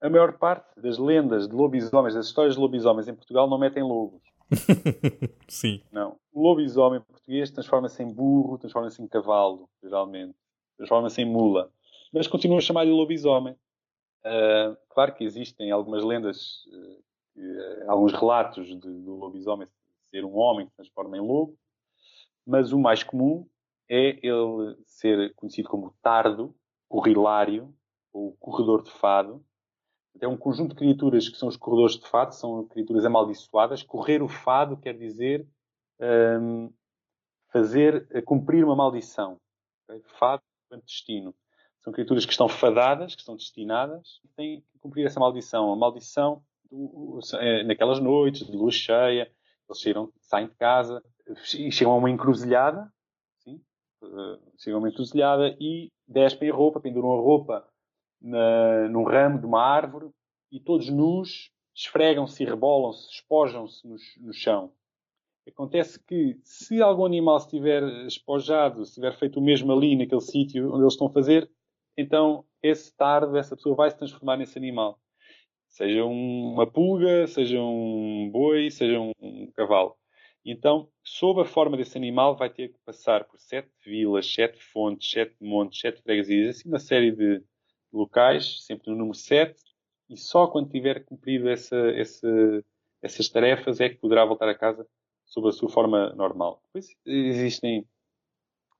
[0.00, 3.82] a maior parte das lendas de lobisomens, das histórias de lobisomens em Portugal não metem
[3.82, 4.22] lobos.
[5.48, 5.82] Sim.
[5.92, 6.16] Não.
[6.32, 10.34] O lobisomem português transforma-se em burro, transforma-se em cavalo, geralmente.
[10.76, 11.70] Transforma-se em mula.
[12.12, 13.54] Mas continua a chamar-lhe lobisomem.
[14.24, 19.68] Uh, claro que existem algumas lendas, uh, uh, alguns relatos de, do lobisomem
[20.10, 21.56] ser um homem que se transforma em lobo,
[22.46, 23.46] mas o mais comum
[23.88, 26.54] é ele ser conhecido como tardo,
[26.88, 27.72] corrilário,
[28.12, 29.44] ou corredor de fado,
[30.20, 33.82] é um conjunto de criaturas que são os corredores de fado, são criaturas amaldiçoadas.
[33.82, 35.46] Correr o fado quer dizer
[36.00, 36.72] um,
[37.52, 39.38] fazer, eh, cumprir uma maldição.
[39.84, 40.02] Okay?
[40.18, 41.34] Fado enquanto destino.
[41.80, 45.72] São criaturas que estão fadadas, que estão destinadas, e têm que cumprir essa maldição.
[45.72, 46.42] A maldição,
[47.38, 49.30] é naquelas noites de luz cheia,
[49.68, 51.02] eles saem de casa
[51.70, 52.92] chegam a uma encruzilhada,
[53.38, 53.60] sim?
[54.02, 57.66] Uh, chegam a uma encruzilhada e despem a roupa, penduram a roupa
[58.20, 60.10] na, num ramo de uma árvore
[60.50, 64.72] e todos nus esfregam-se e rebolam-se, espojam-se no, no, chão.
[65.48, 70.72] Acontece que se algum animal estiver espojado, se tiver feito o mesmo ali naquele sítio
[70.72, 71.50] onde eles estão a fazer,
[71.96, 75.00] então esse tardo, essa pessoa vai se transformar nesse animal.
[75.68, 79.96] Seja uma pulga, seja um boi, seja um cavalo.
[80.44, 85.10] Então, sob a forma desse animal, vai ter que passar por sete vilas, sete fontes,
[85.10, 87.42] sete montes, sete freguesias, assim uma série de,
[87.92, 89.54] locais, sempre no número 7,
[90.08, 92.28] e só quando tiver cumprido essa, essa,
[93.02, 94.86] essas tarefas é que poderá voltar a casa
[95.24, 96.60] sob a sua forma normal.
[96.66, 97.86] Depois existem,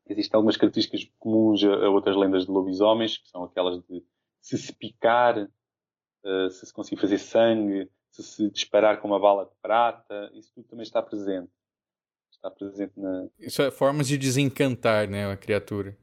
[0.08, 4.04] existem algumas características comuns a, outras lendas de lobisomens, que são aquelas de
[4.40, 9.44] se se picar, uh, se se conseguir fazer sangue, se se disparar com uma bala
[9.44, 11.50] de prata, isso tudo também está presente.
[12.32, 13.28] Está presente na.
[13.38, 15.96] Isso é formas de desencantar, né, a criatura.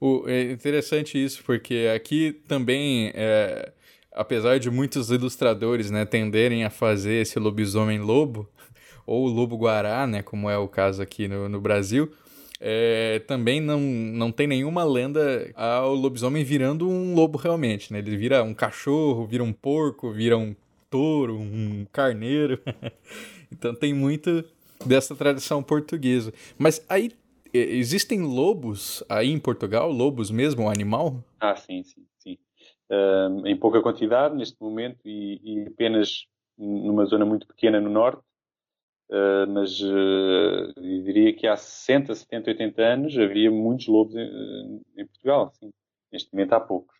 [0.00, 3.72] O, é interessante isso, porque aqui também, é,
[4.12, 8.48] apesar de muitos ilustradores né, tenderem a fazer esse lobisomem lobo,
[9.06, 12.12] ou lobo-guará, né, como é o caso aqui no, no Brasil,
[12.60, 17.98] é, também não, não tem nenhuma lenda ao lobisomem virando um lobo realmente, né?
[17.98, 20.56] Ele vira um cachorro, vira um porco, vira um
[20.88, 22.58] touro, um carneiro.
[23.52, 24.42] então tem muito
[24.84, 26.32] dessa tradição portuguesa.
[26.58, 27.12] Mas aí
[27.56, 31.24] existem lobos aí em Portugal, lobos mesmo, um animal?
[31.40, 32.38] Ah, sim, sim, sim.
[32.90, 38.22] Uh, em pouca quantidade neste momento e, e, apenas numa zona muito pequena no norte.
[39.08, 44.82] Uh, mas uh, eu diria que há 60, 70, 80 anos havia muitos lobos em,
[44.96, 45.52] em Portugal.
[45.58, 45.70] Sim.
[46.12, 46.96] Neste momento há poucos.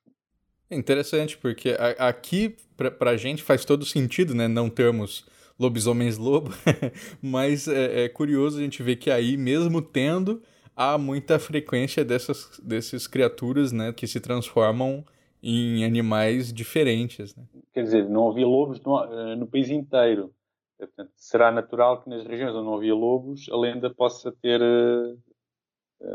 [0.68, 4.48] É interessante, porque a, aqui, para a gente, faz todo sentido, né?
[4.48, 5.24] Não termos
[5.58, 6.50] lobisomens lobo,
[7.22, 10.42] mas é, é, curioso a gente ver que aí, mesmo tendo,
[10.74, 13.92] há muita frequência dessas, dessas criaturas, né?
[13.92, 15.04] Que se transformam
[15.42, 17.44] em animais diferentes, né?
[17.72, 20.32] Quer dizer, não havia lobos no, eh, no país inteiro.
[20.78, 25.18] Portanto, será natural que nas regiões onde não havia lobos, a lenda possa ter uh,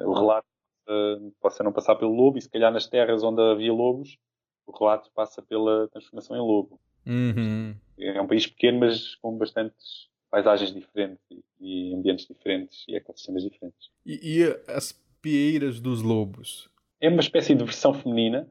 [0.08, 0.45] o relato
[0.88, 4.19] uh, possa não passar pelo lobo e se calhar nas terras onde havia lobos
[4.67, 6.80] o relato passa pela transformação em lobo.
[7.06, 7.75] Uhum.
[8.01, 11.21] É um país pequeno, mas com bastantes paisagens diferentes
[11.59, 13.89] e ambientes diferentes e ecossistemas diferentes.
[14.05, 16.69] E, e as pieiras dos lobos?
[16.99, 18.47] É uma espécie de versão feminina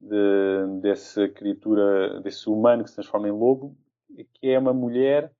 [0.00, 3.76] de, dessa criatura, desse humano que se transforma em lobo,
[4.34, 5.32] que é uma mulher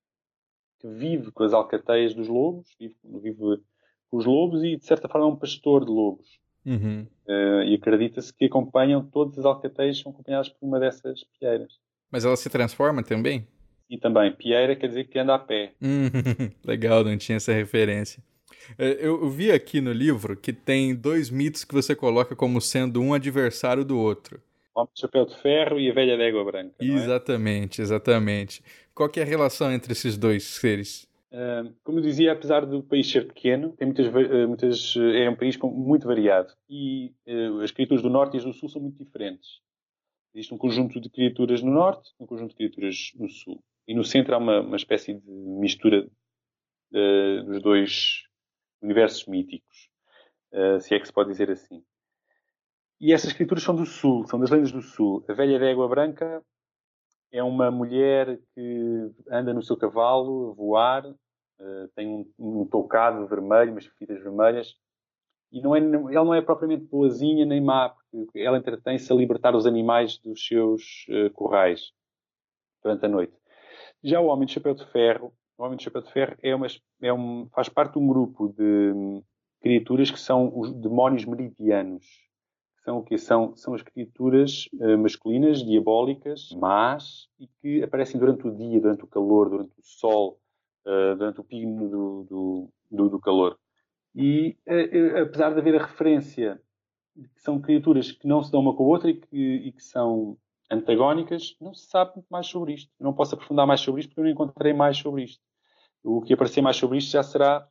[0.78, 3.62] que vive com as alcateias dos lobos, vive, vive
[4.10, 6.38] com os lobos e de certa forma é um pastor de lobos.
[6.64, 7.06] Uhum.
[7.26, 11.78] Uh, e acredita-se que acompanham, todas as alcateias são acompanhadas por uma dessas pieiras.
[12.10, 13.46] Mas ela se transforma também?
[13.88, 15.72] E também, pieira quer dizer que anda a pé.
[15.80, 16.08] Hum,
[16.64, 18.22] legal, não tinha essa referência.
[18.78, 23.00] É, eu vi aqui no livro que tem dois mitos que você coloca como sendo
[23.00, 24.40] um adversário do outro.
[24.74, 26.74] O homem de chapéu de ferro e a velha d'égua branca.
[26.78, 27.84] Exatamente, é?
[27.84, 28.62] exatamente.
[28.94, 31.08] Qual é a relação entre esses dois seres?
[31.84, 35.36] como eu dizia, apesar do país ser pequeno, tem muitas, eh, muitas, eh, é um
[35.36, 39.60] país muito variado e uh, as criaturas do norte e do sul são muito diferentes.
[40.34, 43.62] Existe um conjunto de criaturas no norte um conjunto de criaturas no sul.
[43.86, 46.06] E no centro há uma, uma espécie de mistura
[46.92, 48.24] uh, dos dois
[48.82, 49.88] universos míticos,
[50.52, 51.82] uh, se é que se pode dizer assim.
[53.00, 55.24] E essas criaturas são do sul, são das lendas do sul.
[55.28, 56.44] A velha d'égua branca
[57.32, 63.26] é uma mulher que anda no seu cavalo a voar, uh, tem um, um toucado
[63.26, 64.76] vermelho, umas fitas vermelhas,
[65.50, 69.54] e não é, ela não é propriamente boazinha nem má, porque ela entretém-se a libertar
[69.54, 71.92] os animais dos seus uh, corrais
[72.82, 73.34] durante a noite.
[74.02, 76.66] Já o Homem de Chapéu de Ferro, o Homem de Chapéu de Ferro é uma,
[77.02, 79.22] é um, faz parte de um grupo de um,
[79.60, 82.04] criaturas que são os demónios meridianos.
[82.84, 88.46] São o que são são as criaturas uh, masculinas diabólicas más e que aparecem durante
[88.46, 90.40] o dia durante o calor durante o sol
[90.86, 93.58] uh, durante o pino do, do, do, do calor
[94.14, 96.60] e uh, apesar de haver a referência
[97.14, 99.82] que são criaturas que não se dão uma com a outra e que, e que
[99.82, 100.36] são
[100.70, 102.92] antagónicas não se sabe muito mais sobre isto.
[103.00, 105.42] Não posso aprofundar mais sobre isto porque eu não encontrei mais sobre isto.
[106.04, 107.66] O que aparecer mais sobre isto já será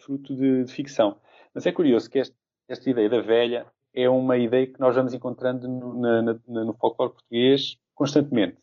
[0.00, 1.16] fruto de, de ficção.
[1.54, 2.36] Mas é curioso que este,
[2.68, 6.74] esta ideia da velha é uma ideia que nós vamos encontrando no, na, na, no
[6.74, 8.58] folclore português constantemente.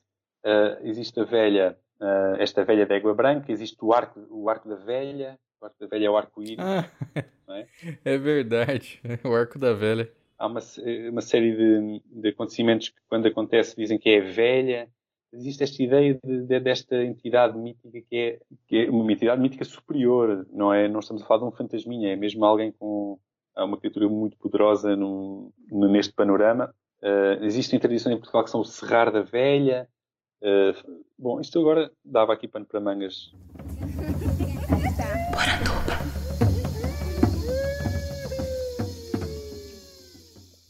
[0.46, 4.68] Uh, existe a velha, uh, esta velha de égua branca, existe o arco, o arco
[4.68, 6.60] da velha, o arco da velha é o arco-íris.
[6.60, 6.90] Ah,
[7.50, 7.68] é?
[8.04, 8.18] é?
[8.18, 10.12] verdade, o arco da velha.
[10.38, 10.60] Há uma,
[11.12, 14.90] uma série de, de, acontecimentos que, quando acontece, dizem que é velha.
[15.32, 19.64] Existe esta ideia de, de, desta entidade mítica que é, que é uma entidade mítica
[19.64, 20.88] superior, não é?
[20.88, 23.20] Não estamos a falar de um fantasminha, é mesmo alguém com
[23.56, 26.74] há uma criatura muito poderosa no, neste panorama.
[27.02, 29.88] Uh, existem tradições em Portugal que são o Serrar da Velha.
[30.42, 33.32] Uh, bom, isto agora dava aqui pano para mangas.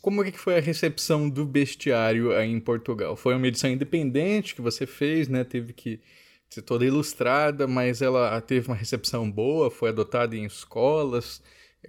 [0.01, 3.15] Como é que foi a recepção do bestiário aí em Portugal?
[3.15, 5.43] Foi uma edição independente que você fez, né?
[5.43, 6.01] Teve que
[6.49, 11.41] ser toda ilustrada, mas ela teve uma recepção boa, foi adotada em escolas.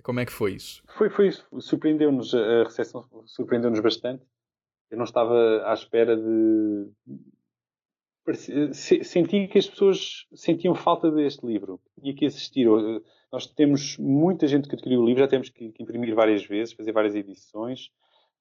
[0.03, 0.83] Como é que foi isso?
[0.97, 1.47] Foi, foi isso.
[1.59, 4.23] Surpreendeu-nos, a recepção surpreendeu-nos bastante.
[4.91, 6.91] Eu não estava à espera de.
[8.75, 11.81] Senti que as pessoas sentiam falta deste livro.
[12.01, 12.69] Tinha que assistir.
[13.33, 16.93] Nós temos muita gente que adquiriu o livro, já temos que, imprimir várias vezes, fazer
[16.93, 17.91] várias edições.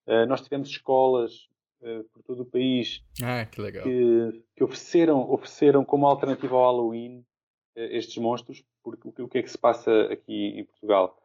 [0.05, 1.47] Uh, nós tivemos escolas
[1.81, 7.19] uh, por todo o país ah, que, que, que ofereceram, ofereceram como alternativa ao Halloween
[7.19, 11.17] uh, estes monstros, porque o que é que se passa aqui em Portugal?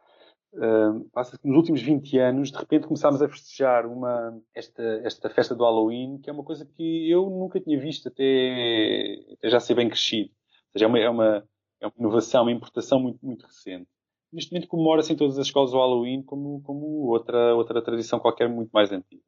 [1.13, 5.55] Passa que nos últimos 20 anos, de repente, começámos a festejar uma, esta, esta festa
[5.55, 9.75] do Halloween, que é uma coisa que eu nunca tinha visto até, até já ser
[9.75, 10.31] bem crescido.
[10.31, 11.49] Ou seja, é uma, é uma,
[11.81, 13.89] é uma inovação, uma importação muito, muito recente.
[14.33, 18.49] neste momento comemora-se em todas as escolas o Halloween como, como outra, outra tradição qualquer
[18.49, 19.23] muito mais antiga.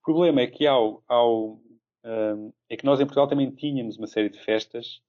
[0.00, 1.60] O problema é que ao, ao
[2.04, 5.00] um, é que nós em Portugal também tínhamos uma série de festas,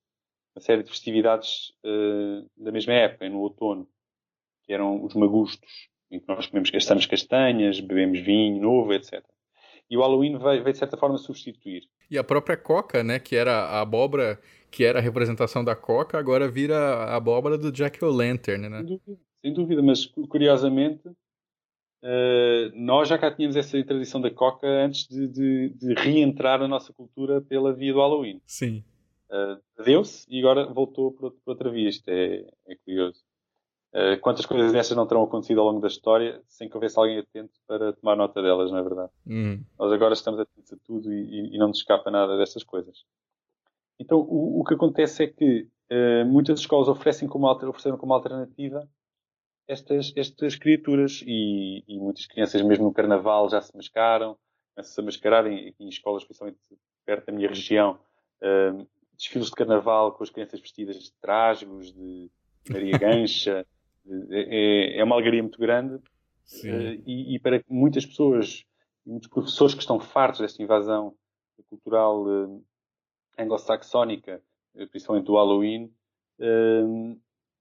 [0.56, 3.88] uma série de festividades uh, da mesma época, no outono,
[4.66, 9.24] que eram os magustos, em que nós comemos, gastamos castanhas, bebemos vinho novo, etc.
[9.90, 11.84] E o Halloween veio, veio, de certa forma substituir.
[12.10, 14.40] E a própria coca, né, que era a abóbora,
[14.72, 18.78] que era a representação da coca, agora vira a abóbora do Jack O'Lantern, né?
[18.78, 24.68] Sem dúvida, sem dúvida, mas curiosamente uh, nós já cá tínhamos essa tradição da coca
[24.68, 28.42] antes de, de, de reentrar na nossa cultura pela via do Halloween.
[28.46, 28.84] Sim.
[29.30, 31.90] Uh, Deu-se e agora voltou por, por outra via.
[31.90, 33.22] Isto é, é curioso.
[33.94, 37.18] Uh, quantas coisas dessas não terão acontecido ao longo da história sem que houvesse alguém
[37.18, 39.12] atento para tomar nota delas, não é verdade?
[39.26, 39.64] Uhum.
[39.80, 43.04] Nós agora estamos atentos a tudo e, e, não nos escapa nada destas coisas.
[44.00, 48.88] Então, o, o que acontece é que uh, muitas escolas oferecem como, ofereceram como alternativa
[49.68, 54.38] estas, estas criaturas e, e, muitas crianças, mesmo no carnaval, já se mascaram,
[54.74, 56.58] começam-se a mascarar em, em, escolas, principalmente
[57.06, 58.00] perto da minha região,
[58.42, 62.32] uh, desfiles de carnaval com as crianças vestidas de trasgos, de
[62.70, 63.66] Maria Gancha.
[64.32, 68.64] é, é uma alegria muito grande uh, e, e, para muitas pessoas,
[69.06, 71.14] muitos professores que estão fartos desta invasão
[71.70, 72.64] cultural uh,
[73.40, 74.42] anglo-saxónica,
[74.76, 75.92] uh, principalmente do Halloween,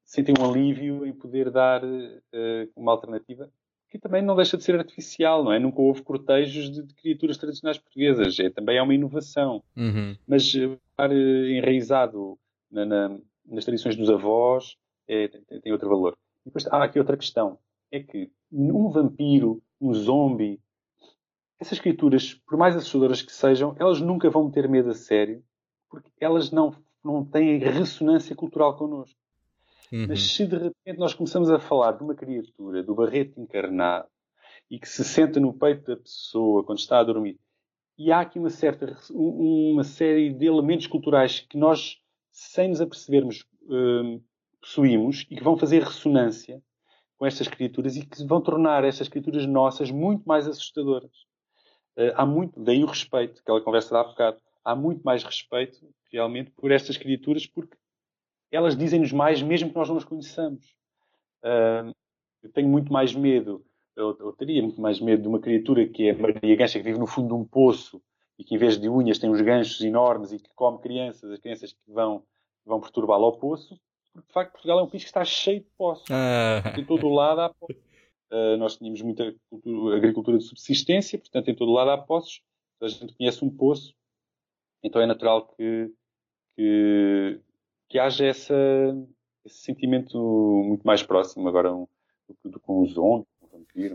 [0.05, 1.83] sentem um alívio em poder dar
[2.77, 3.51] uma alternativa
[3.91, 5.59] que também não deixa de ser artificial, não é?
[5.59, 8.39] Nunca houve cortejos de, de criaturas tradicionais portuguesas.
[8.39, 9.63] É, também é uma inovação.
[9.77, 10.17] Uhum.
[10.27, 12.39] Mas estar enraizado
[12.71, 14.77] na, na, nas tradições dos avós
[15.07, 16.17] é, tem, tem outro valor.
[16.45, 17.59] E depois há aqui outra questão.
[17.91, 20.61] É que um vampiro, um zombie,
[21.59, 25.43] essas criaturas, por mais assustadoras que sejam, elas nunca vão ter medo a sério,
[25.89, 26.75] porque elas não,
[27.05, 29.19] não têm ressonância cultural connosco.
[29.93, 30.07] Uhum.
[30.09, 34.09] Mas se de repente nós começamos a falar de uma criatura, do barreto encarnado,
[34.71, 37.39] e que se senta no peito da pessoa quando está a dormir,
[37.97, 41.99] e há aqui uma certa uma série de elementos culturais que nós,
[42.31, 44.21] sem nos apercebermos, hum,
[44.61, 46.63] possuímos e que vão fazer ressonância
[47.17, 51.11] com estas criaturas e que vão tornar estas criaturas nossas muito mais assustadoras.
[51.97, 55.79] Uh, há muito, daí o respeito, aquela conversa de há bocado, há muito mais respeito
[56.13, 57.75] realmente por estas criaturas porque
[58.51, 60.77] elas dizem-nos mais mesmo que nós não as conheçamos.
[61.43, 61.95] Uh,
[62.43, 63.65] eu tenho muito mais medo,
[63.97, 66.85] eu, eu, teria muito mais medo de uma criatura que é a Maria Gancha, que
[66.85, 68.03] vive no fundo de um poço
[68.39, 71.39] e que em vez de unhas tem uns ganchos enormes e que come crianças, as
[71.39, 72.23] crianças que vão,
[72.65, 73.79] vão perturbá-la ao poço,
[74.13, 76.07] porque de facto Portugal é um país que está cheio de poços.
[76.11, 76.75] Ah.
[76.79, 77.83] Em todo o lado há poços.
[78.31, 82.43] Uh, nós tínhamos muita cultura, agricultura de subsistência, portanto, em todo o lado há poços.
[82.83, 83.95] A gente conhece um poço,
[84.83, 85.91] então é natural que,
[86.57, 87.41] que,
[87.89, 88.55] que haja essa,
[89.45, 90.19] esse sentimento
[90.67, 91.87] muito mais próximo agora um,
[92.45, 93.29] do que com os zombies.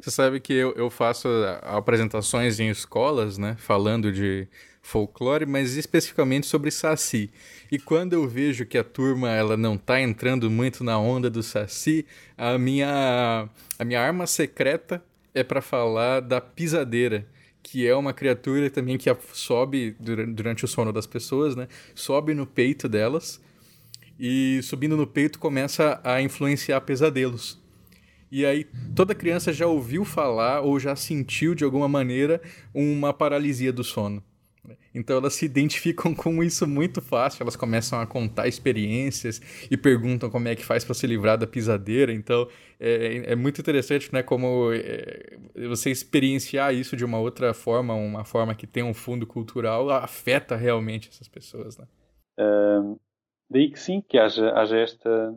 [0.01, 1.27] Você sabe que eu, eu faço
[1.61, 4.47] apresentações em escolas, né, falando de
[4.81, 7.31] folclore, mas especificamente sobre Saci.
[7.71, 11.41] E quando eu vejo que a turma ela não está entrando muito na onda do
[11.41, 12.05] Saci,
[12.37, 15.03] a minha, a minha arma secreta
[15.33, 17.25] é para falar da pisadeira,
[17.63, 21.67] que é uma criatura também que sobe durante o sono das pessoas, né?
[21.95, 23.41] Sobe no peito delas
[24.19, 27.59] e subindo no peito começa a influenciar pesadelos.
[28.29, 32.41] E aí toda criança já ouviu falar ou já sentiu de alguma maneira
[32.73, 34.23] uma paralisia do sono.
[34.93, 40.29] Então elas se identificam com isso muito fácil, elas começam a contar experiências e perguntam
[40.29, 42.13] como é que faz para se livrar da pisadeira.
[42.13, 42.47] Então
[42.79, 45.37] é, é muito interessante, né, como é,
[45.67, 50.55] você experienciar isso de uma outra forma, uma forma que tem um fundo cultural, afeta
[50.55, 51.85] realmente essas pessoas, né?
[53.49, 55.35] Daí que sim, que haja, haja esta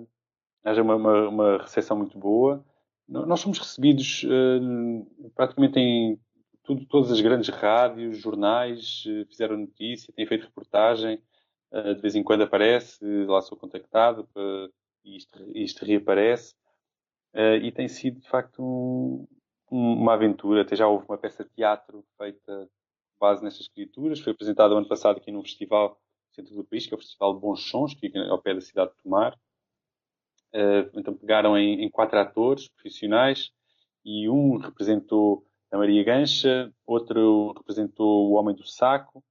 [0.64, 2.64] haja uma, uma, uma recepção muito boa.
[3.08, 6.18] Nós somos recebidos uh, praticamente em
[6.66, 11.22] tudo, todas as grandes rádios, jornais eh, fizeram notícia, têm feito reportagem,
[11.72, 14.28] eh, de vez em quando aparece, lá sou contactado
[15.04, 16.54] e isto, isto reaparece.
[17.34, 19.26] Eh, e tem sido, de facto, um,
[19.70, 20.62] uma aventura.
[20.62, 22.68] Até já houve uma peça de teatro feita
[23.20, 24.20] base nestas criaturas.
[24.20, 26.00] Foi apresentada ano passado aqui num festival
[26.30, 28.54] no centro do país, que é o Festival de Bons Sons, que fica ao pé
[28.54, 29.38] da cidade de Tomar.
[30.94, 33.50] então pegaram em, em quatro atores profissionais
[34.04, 39.22] e um representou a Maria Gancha, outro representou o Homem do Saco,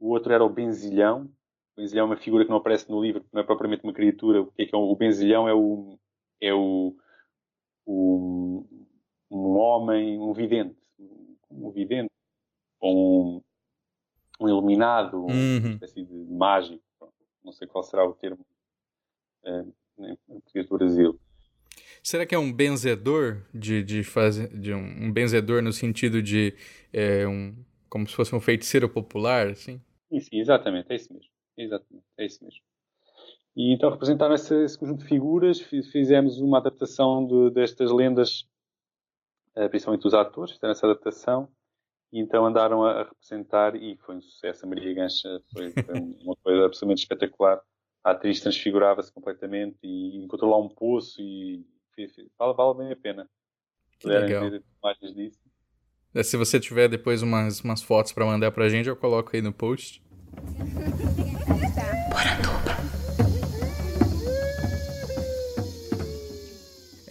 [0.00, 1.30] o outro era o Benzilhão.
[1.74, 4.42] O Benzilhão é uma figura que não aparece no livro, não é propriamente uma criatura.
[4.42, 5.48] O que é que é o Benzilhão?
[5.48, 5.98] É o,
[6.40, 6.96] é o,
[7.86, 8.66] o
[9.30, 10.76] um homem, um vidente,
[11.50, 12.10] um vidente,
[12.82, 13.40] um,
[14.40, 15.58] um iluminado, uhum.
[15.58, 16.82] uma espécie de mágico.
[17.44, 18.44] Não sei qual será o termo
[19.44, 21.20] uh, em português do Brasil.
[22.02, 26.54] Será que é um benzedor de, de fazer de um, um benzedor no sentido de
[26.92, 27.54] é, um
[27.88, 29.78] como se fosse um feiticeiro popular, assim?
[30.10, 31.28] Sim, exatamente, é isso mesmo.
[31.58, 32.60] Exatamente, é isso mesmo.
[33.54, 38.48] E então representaram esse, esse conjunto de figuras, fizemos uma adaptação de, destas lendas,
[39.54, 41.48] eh, principalmente os atores, fizeram essa adaptação,
[42.10, 44.64] e então andaram a, a representar, e foi um sucesso.
[44.64, 45.94] A Maria Gancha foi, foi
[46.24, 47.60] uma coisa absolutamente espetacular.
[48.02, 51.62] A atriz transfigurava-se completamente e encontrou lá um poço e
[52.38, 53.28] vale, vale bem a pena.
[53.98, 54.50] Que legal.
[54.50, 55.38] ver imagens disso.
[56.14, 59.42] É, se você tiver depois umas, umas fotos para mandar pra gente, eu coloco aí
[59.42, 60.02] no post.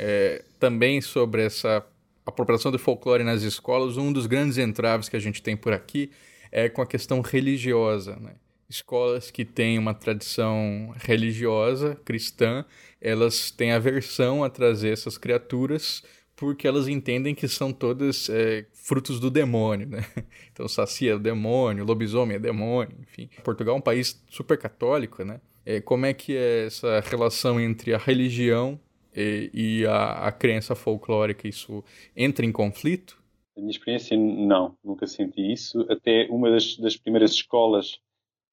[0.03, 1.85] É, também sobre essa
[2.25, 6.09] apropriação do folclore nas escolas, um dos grandes entraves que a gente tem por aqui
[6.51, 8.15] é com a questão religiosa.
[8.15, 8.33] Né?
[8.71, 12.63] Escolas que têm uma tradição religiosa cristã,
[13.01, 16.01] elas têm aversão a trazer essas criaturas
[16.37, 19.99] porque elas entendem que são todas é, frutos do demônio, né?
[20.51, 23.29] Então, Saci é demônio, lobisomem é demônio, enfim.
[23.43, 25.39] Portugal é um país super católico, né?
[25.65, 28.79] É, como é que é essa relação entre a religião
[29.15, 31.47] e, e a, a crença folclórica?
[31.47, 31.83] Isso
[32.15, 33.21] entra em conflito?
[33.55, 34.75] A minha experiência, não.
[34.83, 35.85] Nunca senti isso.
[35.89, 37.99] Até uma das, das primeiras escolas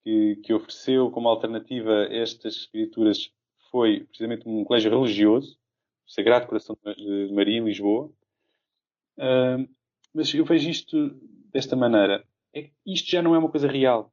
[0.02, 3.30] que, que ofereceu como alternativa estas escrituras
[3.70, 5.58] foi precisamente um colégio religioso,
[6.06, 8.10] Sagrado Coração de Maria, em Lisboa.
[9.18, 9.68] Uh,
[10.14, 11.10] mas eu vejo isto
[11.52, 12.24] desta maneira.
[12.54, 14.12] É, isto já não é uma coisa real.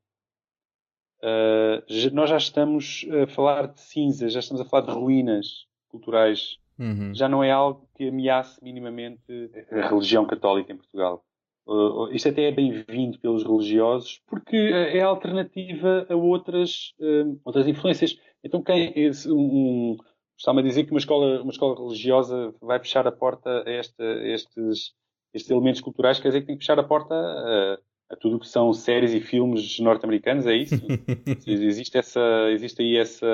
[1.20, 5.66] Uh, já, nós já estamos a falar de cinzas, já estamos a falar de ruínas
[5.88, 6.60] culturais.
[6.78, 7.16] Uhum.
[7.16, 9.24] Já não é algo que ameace minimamente
[9.72, 11.24] a religião católica em Portugal.
[11.68, 18.16] Uh, isto até é bem-vindo pelos religiosos porque é alternativa a outras, uh, outras influências.
[18.44, 18.94] Então, quem,
[19.28, 19.98] um,
[20.38, 24.04] Está-me a dizer que uma escola, uma escola religiosa vai fechar a porta a, esta,
[24.04, 24.94] a estes,
[25.34, 28.40] estes elementos culturais, quer dizer que tem que fechar a porta a, a tudo o
[28.40, 30.76] que são séries e filmes norte-americanos, é isso?
[31.48, 33.26] existe, essa, existe aí essa,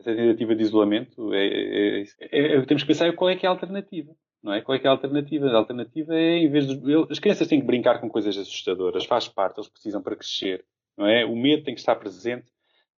[0.00, 1.34] essa tentativa de isolamento?
[1.34, 4.12] É, é, é, é, temos que pensar qual é que é a alternativa.
[4.42, 4.60] Não é?
[4.60, 5.46] Qual é que é a alternativa?
[5.48, 7.06] A alternativa é, em vez de.
[7.10, 10.64] As crianças têm que brincar com coisas assustadoras, faz parte, eles precisam para crescer.
[10.96, 11.24] Não é?
[11.24, 12.46] O medo tem que estar presente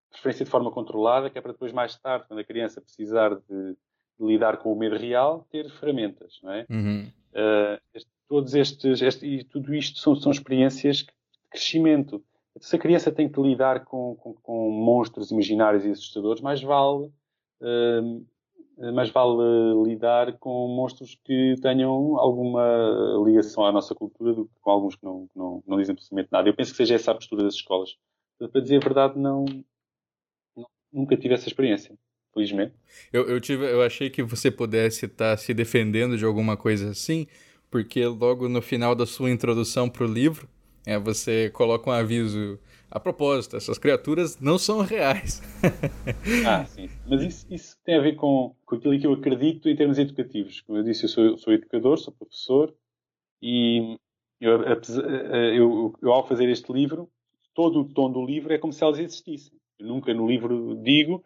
[0.10, 3.76] preferência de forma controlada, que é para depois, mais tarde, quando a criança precisar de,
[4.20, 6.66] de lidar com o medo real, ter ferramentas, não é?
[6.70, 7.08] Uhum.
[7.32, 11.08] Uh, este, todos estes, este, e tudo isto são, são experiências de
[11.52, 12.24] crescimento.
[12.60, 17.06] Se a criança tem que lidar com, com, com monstros imaginários e assustadores, mais vale,
[17.62, 18.26] uh,
[18.94, 22.64] mais vale lidar com monstros que tenham alguma
[23.26, 26.48] ligação à nossa cultura do que com alguns que não, não, não dizem absolutamente nada.
[26.48, 27.98] Eu penso que seja essa a postura das escolas.
[28.38, 29.44] Para dizer a verdade, não,
[30.92, 31.94] nunca tive essa experiência,
[32.34, 32.74] felizmente.
[33.12, 37.28] Eu, eu, tive, eu achei que você pudesse estar se defendendo de alguma coisa assim,
[37.70, 40.48] porque logo no final da sua introdução para o livro,
[40.86, 42.58] é, você coloca um aviso
[42.92, 45.42] a propósito, essas criaturas não são reais.
[46.48, 46.90] ah, sim.
[47.08, 50.62] Mas isso, isso, tem a ver com, com aquilo que eu acredito em termos educativos.
[50.62, 52.74] Como eu disse, eu sou, sou educador, sou professor
[53.42, 53.98] e
[54.42, 57.10] eu, eu, eu, ao fazer este livro,
[57.54, 59.58] todo o tom do livro é como se elas existissem.
[59.78, 61.24] Eu nunca no livro digo,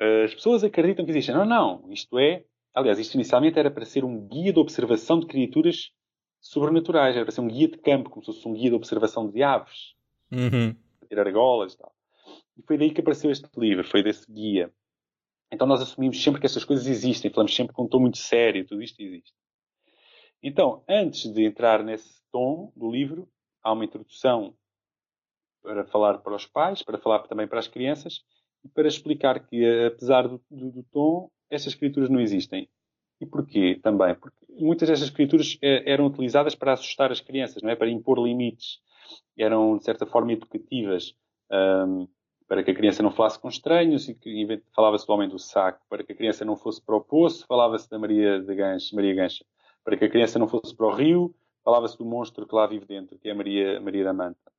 [0.00, 1.34] uh, as pessoas acreditam que existem.
[1.34, 1.92] Não, não.
[1.92, 2.44] Isto é,
[2.74, 5.92] aliás, isto inicialmente era para ser um guia de observação de criaturas
[6.40, 7.14] sobrenaturais.
[7.14, 9.42] Era para ser um guia de campo, como se fosse um guia de observação de
[9.42, 9.94] aves.
[10.32, 10.74] Uhum.
[11.14, 11.94] Ter argolas e tal.
[12.56, 14.72] E foi daí que apareceu este livro, foi desse guia.
[15.52, 18.66] Então nós assumimos sempre que essas coisas existem, falamos sempre com um tom muito sério,
[18.66, 19.32] tudo isto existe.
[20.42, 23.28] Então, antes de entrar nesse tom do livro,
[23.62, 24.56] há uma introdução
[25.62, 28.22] para falar para os pais, para falar também para as crianças
[28.64, 32.68] e para explicar que, apesar do, do, do tom, estas escrituras não existem.
[33.20, 34.14] E porquê também?
[34.14, 37.76] Porque muitas destas escrituras eh, eram utilizadas para assustar as crianças, não é?
[37.76, 38.80] Para impor limites.
[39.36, 41.14] Eram, de certa forma, educativas.
[41.50, 42.08] Um,
[42.46, 45.84] para que a criança não falasse com estranhos, e falava-se do homem do saco.
[45.88, 49.14] Para que a criança não fosse para o poço, falava-se da Maria de Gancha, Maria
[49.14, 49.44] Gancha.
[49.82, 51.34] Para que a criança não fosse para o rio,
[51.64, 54.52] falava-se do monstro que lá vive dentro, que é a Maria, Maria da Manta.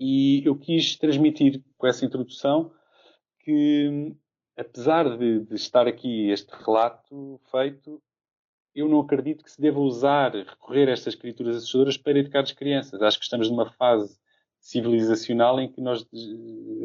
[0.00, 2.72] E eu quis transmitir com essa introdução
[3.40, 4.14] que,
[4.58, 8.02] apesar de, de, estar aqui este relato feito,
[8.74, 12.52] eu não acredito que se deva usar, recorrer a estas escrituras assustadoras para educar as
[12.52, 13.00] crianças.
[13.00, 14.18] Acho que estamos numa fase
[14.60, 16.04] civilizacional em que nós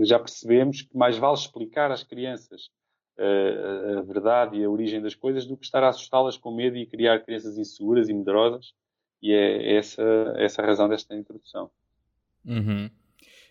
[0.02, 2.70] já percebemos que mais vale explicar às crianças
[3.18, 6.78] a, a verdade e a origem das coisas do que estar a assustá-las com medo
[6.78, 8.74] e criar crianças inseguras e medrosas.
[9.22, 10.04] E é essa,
[10.38, 11.72] essa a razão desta introdução.
[12.46, 12.90] Uhum.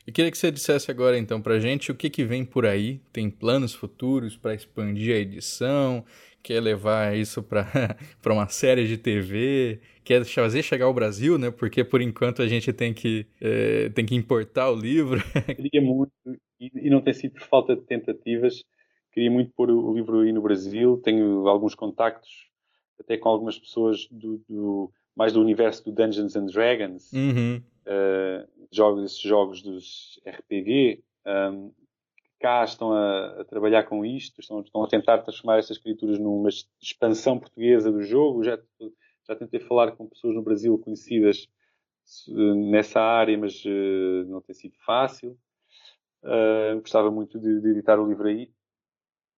[0.04, 3.00] Eu queria que você dissesse agora, então, pra gente o que, que vem por aí.
[3.12, 6.04] Tem planos futuros para expandir a edição?
[6.42, 7.64] Quer levar isso para
[8.26, 9.80] uma série de TV?
[10.02, 11.52] Quer fazer chegar ao Brasil, né?
[11.52, 15.20] Porque por enquanto a gente tem que, é, tem que importar o livro.
[15.54, 16.12] Queria muito,
[16.58, 18.64] e não tem sido por falta de tentativas,
[19.12, 21.00] queria muito pôr o livro aí no Brasil.
[21.04, 22.48] Tenho alguns contactos,
[22.98, 27.12] até com algumas pessoas do, do mais do universo do Dungeons and Dragons.
[27.12, 27.62] Uhum.
[27.86, 31.72] Uh, jogos, esses jogos dos RPG, um,
[32.40, 36.48] cá estão a, a, trabalhar com isto, estão, estão, a tentar transformar essas escrituras numa
[36.80, 38.42] expansão portuguesa do jogo.
[38.42, 38.58] Já,
[39.28, 41.48] já tentei falar com pessoas no Brasil conhecidas
[42.26, 45.38] nessa área, mas uh, não tem sido fácil.
[46.22, 48.52] Uh, gostava muito de, de, editar o livro aí.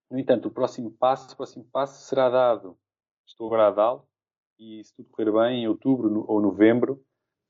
[0.09, 2.77] No entanto, o próximo passo, o próximo passo será dado,
[3.25, 4.07] estou agora a dá-lo,
[4.59, 7.03] e se tudo correr bem, em outubro no, ou novembro,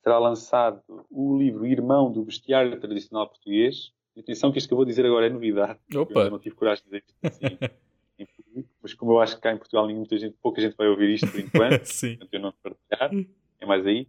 [0.04, 3.92] será lançado o livro Irmão do Bestiário Tradicional Português.
[4.18, 5.80] Atenção que isto que eu vou dizer agora é novidade.
[5.96, 6.22] Opa.
[6.22, 7.58] Eu não tive coragem de dizer isto assim
[8.18, 10.88] em público, mas como eu acho que cá em Portugal muita gente, pouca gente vai
[10.88, 12.18] ouvir isto por enquanto, Sim.
[12.32, 13.12] eu não partilhar,
[13.60, 14.08] é mais aí.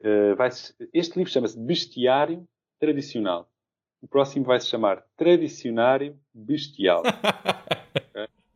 [0.00, 0.50] Uh, vai
[0.92, 2.46] este livro chama-se Bestiário
[2.78, 3.50] Tradicional.
[4.00, 7.02] O próximo vai se chamar Tradicionário Bestial.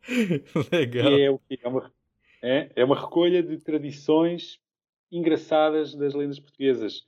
[0.07, 0.43] okay?
[0.71, 1.11] Legal.
[1.11, 1.91] E é o que é uma,
[2.41, 4.59] é, é uma recolha de tradições
[5.11, 7.05] engraçadas das lendas portuguesas.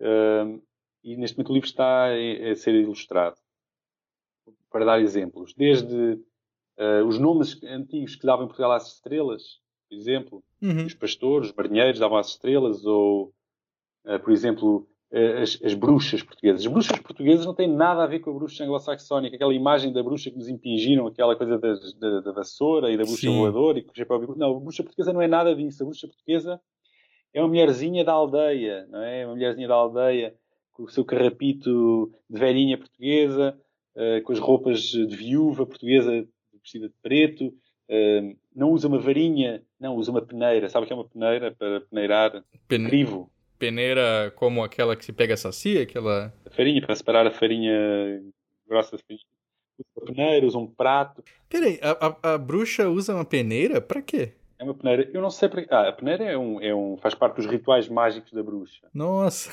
[0.00, 0.62] Uh,
[1.02, 3.36] e neste momento o livro está a, a, ser ilustrado.
[4.70, 5.94] Para dar exemplos, desde
[6.78, 10.86] uh, os nomes antigos que davam em Portugal às estrelas, por exemplo, uhum.
[10.86, 13.34] os pastores, os marinheiros davam às estrelas, ou,
[14.06, 16.64] uh, por exemplo, as, as, bruxas portuguesas.
[16.64, 20.02] As bruxas portuguesas não têm nada a ver com a bruxa anglo-saxónica, aquela imagem da
[20.02, 23.38] bruxa que nos impingiram, aquela coisa da, da, da vassoura e da bruxa Sim.
[23.38, 24.06] voadora e que
[24.36, 25.82] Não, a bruxa portuguesa não é nada disso.
[25.82, 26.60] A bruxa portuguesa
[27.34, 29.26] é uma mulherzinha da aldeia, não é?
[29.26, 30.34] Uma mulherzinha da aldeia
[30.72, 33.58] com o seu carrapito de velhinha portuguesa,
[33.94, 36.26] uh, com as roupas de viúva portuguesa
[36.62, 40.68] vestida de preto, uh, não usa uma varinha, não, usa uma peneira.
[40.68, 42.42] Sabe o que é uma peneira para peneirar?
[42.68, 42.84] Pen...
[42.84, 43.30] Crivo.
[43.62, 45.84] Peneira como aquela que se pega a sacia?
[45.84, 46.34] Aquela...
[46.44, 48.20] A farinha, para separar a farinha
[48.66, 49.20] grossa da farinha.
[49.78, 51.22] Usa peneira, usa um prato.
[51.48, 53.80] Peraí, a, a, a bruxa usa uma peneira?
[53.80, 54.32] Para quê?
[54.58, 55.08] É uma peneira.
[55.14, 57.88] Eu não sei para Ah, a peneira é um, é um, faz parte dos rituais
[57.88, 58.88] mágicos da bruxa.
[58.92, 59.52] Nossa!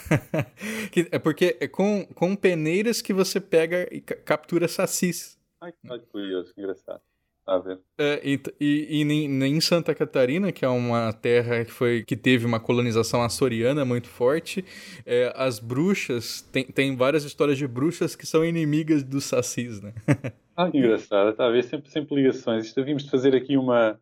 [1.11, 5.39] é porque é com, com peneiras que você pega e captura sacis.
[5.61, 7.01] Ai, que curioso, que engraçado.
[7.49, 7.79] A ver?
[7.97, 12.45] É, e, e, e, em Santa Catarina, que é uma terra que, foi, que teve
[12.45, 14.63] uma colonização açoriana muito forte,
[15.03, 19.95] é, as bruxas, tem, tem várias histórias de bruxas que são inimigas dos sacis, né?
[20.55, 21.31] ah, que engraçado.
[21.31, 21.63] Está a ver?
[21.63, 22.65] Sempre, sempre ligações.
[22.67, 23.99] Isto devíamos de fazer aqui uma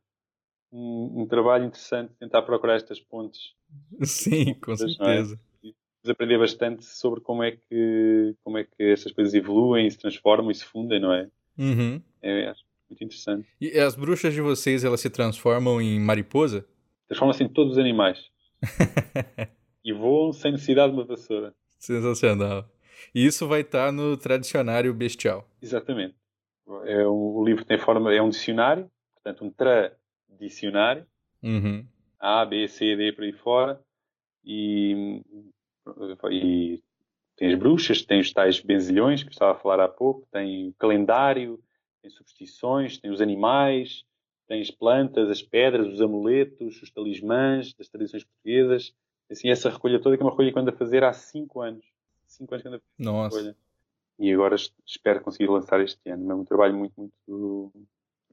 [0.69, 3.53] um, um, trabalho interessante tentar procurar estas pontes.
[4.03, 5.39] Sim, com certeza.
[5.63, 5.67] É?
[5.69, 10.51] E aprender bastante sobre como é que como é que estas coisas evoluem, se transformam
[10.51, 11.29] e se fundem, não é?
[11.57, 12.01] Uhum.
[12.21, 13.47] É, acho muito interessante.
[13.59, 16.65] E as bruxas de vocês, elas se transformam em mariposa?
[17.07, 18.19] Transformam-se em todos os animais.
[19.83, 21.53] e voam sem necessidade de uma vassoura.
[21.77, 22.69] Sensacional.
[23.13, 25.47] E isso vai estar no tradicionário bestial.
[25.61, 26.15] Exatamente.
[26.85, 29.95] É, o, o livro tem forma, é um dicionário, portanto um tra
[30.39, 31.05] dicionário.
[31.41, 31.85] Uhum.
[32.19, 33.79] A, B, C, D, por aí fora.
[34.43, 35.21] E,
[36.31, 36.83] e
[37.35, 40.73] tem as bruxas, tem os tais benzilhões que estava a falar há pouco, tem o
[40.73, 41.59] calendário,
[42.07, 44.05] tem superstições, tem os animais,
[44.47, 48.93] tem as plantas, as pedras, os amuletos, os talismãs das tradições portuguesas.
[49.29, 51.85] Assim, essa recolha toda que é uma recolha que ando a fazer há 5 anos.
[52.25, 53.37] 5 anos que ando a fazer Nossa.
[53.37, 53.55] recolha.
[54.19, 54.55] E agora
[54.85, 56.31] espero conseguir lançar este ano.
[56.31, 57.71] É um trabalho muito, muito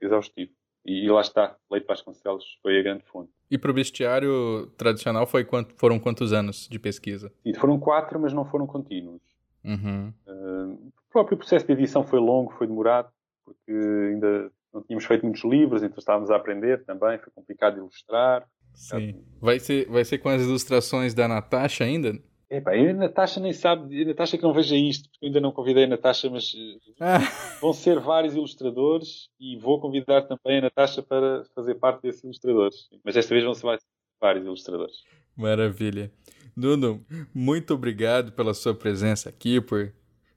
[0.01, 0.53] exaustivo.
[0.87, 3.31] E, lá está, Leite Vasconcelos foi a grande fonte.
[3.51, 7.33] E para o bestiário tradicional foi quanto, foram quantos anos de pesquisa?
[7.45, 9.21] E foram quatro, mas não foram contínuos.
[9.65, 10.13] Uhum.
[10.27, 13.11] Uh, o próprio processo de edição foi longo, foi demorado,
[13.45, 18.47] porque ainda não tínhamos feito muitos livros, então estávamos a aprender também, foi complicado ilustrar.
[18.75, 19.25] Sim.
[19.41, 22.13] Vai ser, vai ser com as ilustrações da Natasha ainda?
[22.51, 25.53] Epá, a Natasha nem sabe, a Natasha que não veja isto, porque eu ainda não
[25.53, 26.53] convidei a Natasha, mas
[27.01, 27.19] ah.
[27.61, 32.89] vão ser vários ilustradores e vou convidar também a Natasha para fazer parte desses ilustradores.
[33.05, 33.79] Mas desta vez vão ser
[34.21, 34.97] vários ilustradores.
[35.37, 36.13] Maravilha.
[36.57, 39.93] Nuno, muito obrigado pela sua presença aqui, por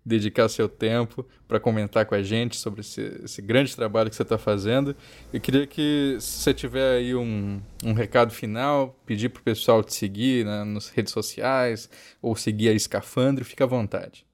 [0.07, 4.23] dedicar seu tempo para comentar com a gente sobre esse, esse grande trabalho que você
[4.23, 4.95] está fazendo.
[5.33, 9.83] Eu queria que, se você tiver aí um, um recado final, pedir para o pessoal
[9.83, 11.89] te seguir né, nas redes sociais
[12.21, 14.25] ou seguir a Escafandro, fica à vontade.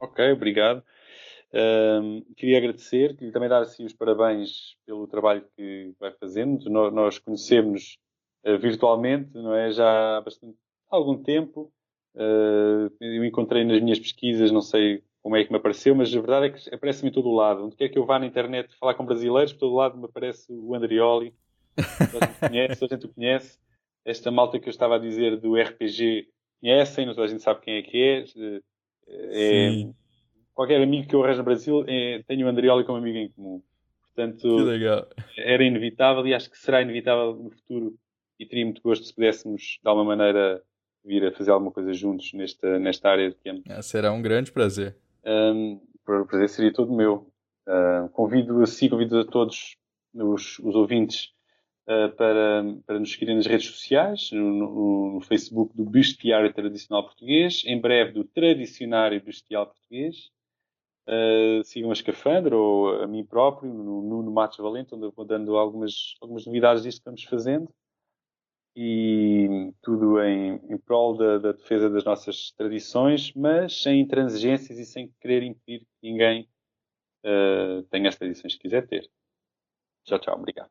[0.00, 0.82] Ok, obrigado.
[1.52, 6.70] Um, queria agradecer, queria também dar assim, os parabéns pelo trabalho que vai fazendo.
[6.70, 7.98] Nós, nós conhecemos
[8.46, 9.70] uh, virtualmente, não é?
[9.70, 10.56] Já há bastante,
[10.90, 11.72] algum tempo.
[12.14, 16.18] Uh, eu encontrei nas minhas pesquisas, não sei como é que me apareceu, mas a
[16.18, 17.62] verdade é que aparece-me em todo o lado.
[17.62, 20.06] Onde quer que eu vá na internet falar com brasileiros, por todo o lado me
[20.06, 21.34] aparece o Andrioli.
[22.10, 23.58] Toda a gente conhece, toda a gente o conhece.
[24.06, 26.28] Esta malta que eu estava a dizer do RPG
[26.62, 28.24] conhecem, toda a gente sabe quem é que é.
[29.06, 29.88] é
[30.54, 33.62] qualquer amigo que eu arranjo no Brasil é, tenho o Andrioli como amigo em comum.
[34.00, 34.48] Portanto,
[35.36, 37.94] era inevitável e acho que será inevitável no futuro
[38.40, 40.62] e teria muito gosto se pudéssemos, de alguma maneira,
[41.04, 43.70] vir a fazer alguma coisa juntos nesta, nesta área de campo.
[43.70, 44.96] É, será um grande prazer.
[45.24, 47.30] Um, o prazer seria todo meu.
[47.66, 49.76] Uh, convido a si, convido a todos
[50.14, 51.34] os, os ouvintes
[51.86, 57.62] uh, para, para nos seguirem nas redes sociais, no, no, Facebook do Bestiário Tradicional Português,
[57.66, 60.30] em breve do Tradicionário Bestial Português.
[61.06, 65.24] Uh, sigam a Escafandra ou a mim próprio, no Nuno Matos Valente, onde eu vou
[65.24, 67.68] dando algumas, algumas novidades disto que vamos fazendo
[68.80, 74.86] e tudo em, em prol da, da, defesa das nossas tradições, mas sem intransigências e
[74.86, 76.48] sem querer impedir que ninguém
[77.26, 79.10] uh, tenha as tradições que quiser ter.
[80.04, 80.36] Tchau, tchau.
[80.36, 80.70] Obrigado.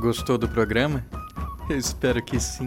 [0.00, 1.06] Gostou do programa?
[1.70, 2.66] Eu espero que sim.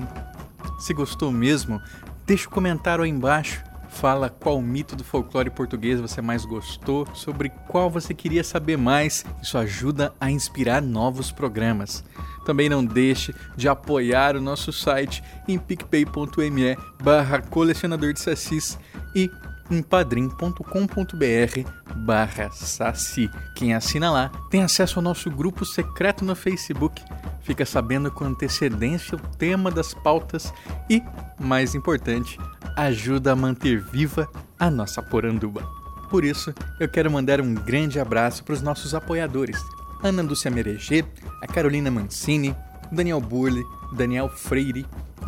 [0.78, 1.82] Se gostou mesmo,
[2.26, 3.64] deixa o um comentário aí embaixo.
[3.90, 9.24] Fala qual mito do folclore português você mais gostou, sobre qual você queria saber mais.
[9.42, 12.04] Isso ajuda a inspirar novos programas.
[12.46, 18.78] Também não deixe de apoiar o nosso site em picpay.me barra colecionador de sassis
[19.16, 19.32] e
[19.70, 23.30] em padrim.com.br barra saci.
[23.56, 27.02] Quem assina lá tem acesso ao nosso grupo secreto no Facebook,
[27.42, 30.54] fica sabendo com antecedência o tema das pautas
[30.90, 31.02] e,
[31.40, 32.40] mais importante,
[32.76, 35.64] ajuda a manter viva a nossa poranduba.
[36.10, 39.58] Por isso, eu quero mandar um grande abraço para os nossos apoiadores.
[40.04, 41.06] Ana Lúcia Mereger,
[41.42, 42.56] a Carolina Mancini,
[42.92, 43.64] Daniel Burle,
[43.94, 44.86] Daniel Freire,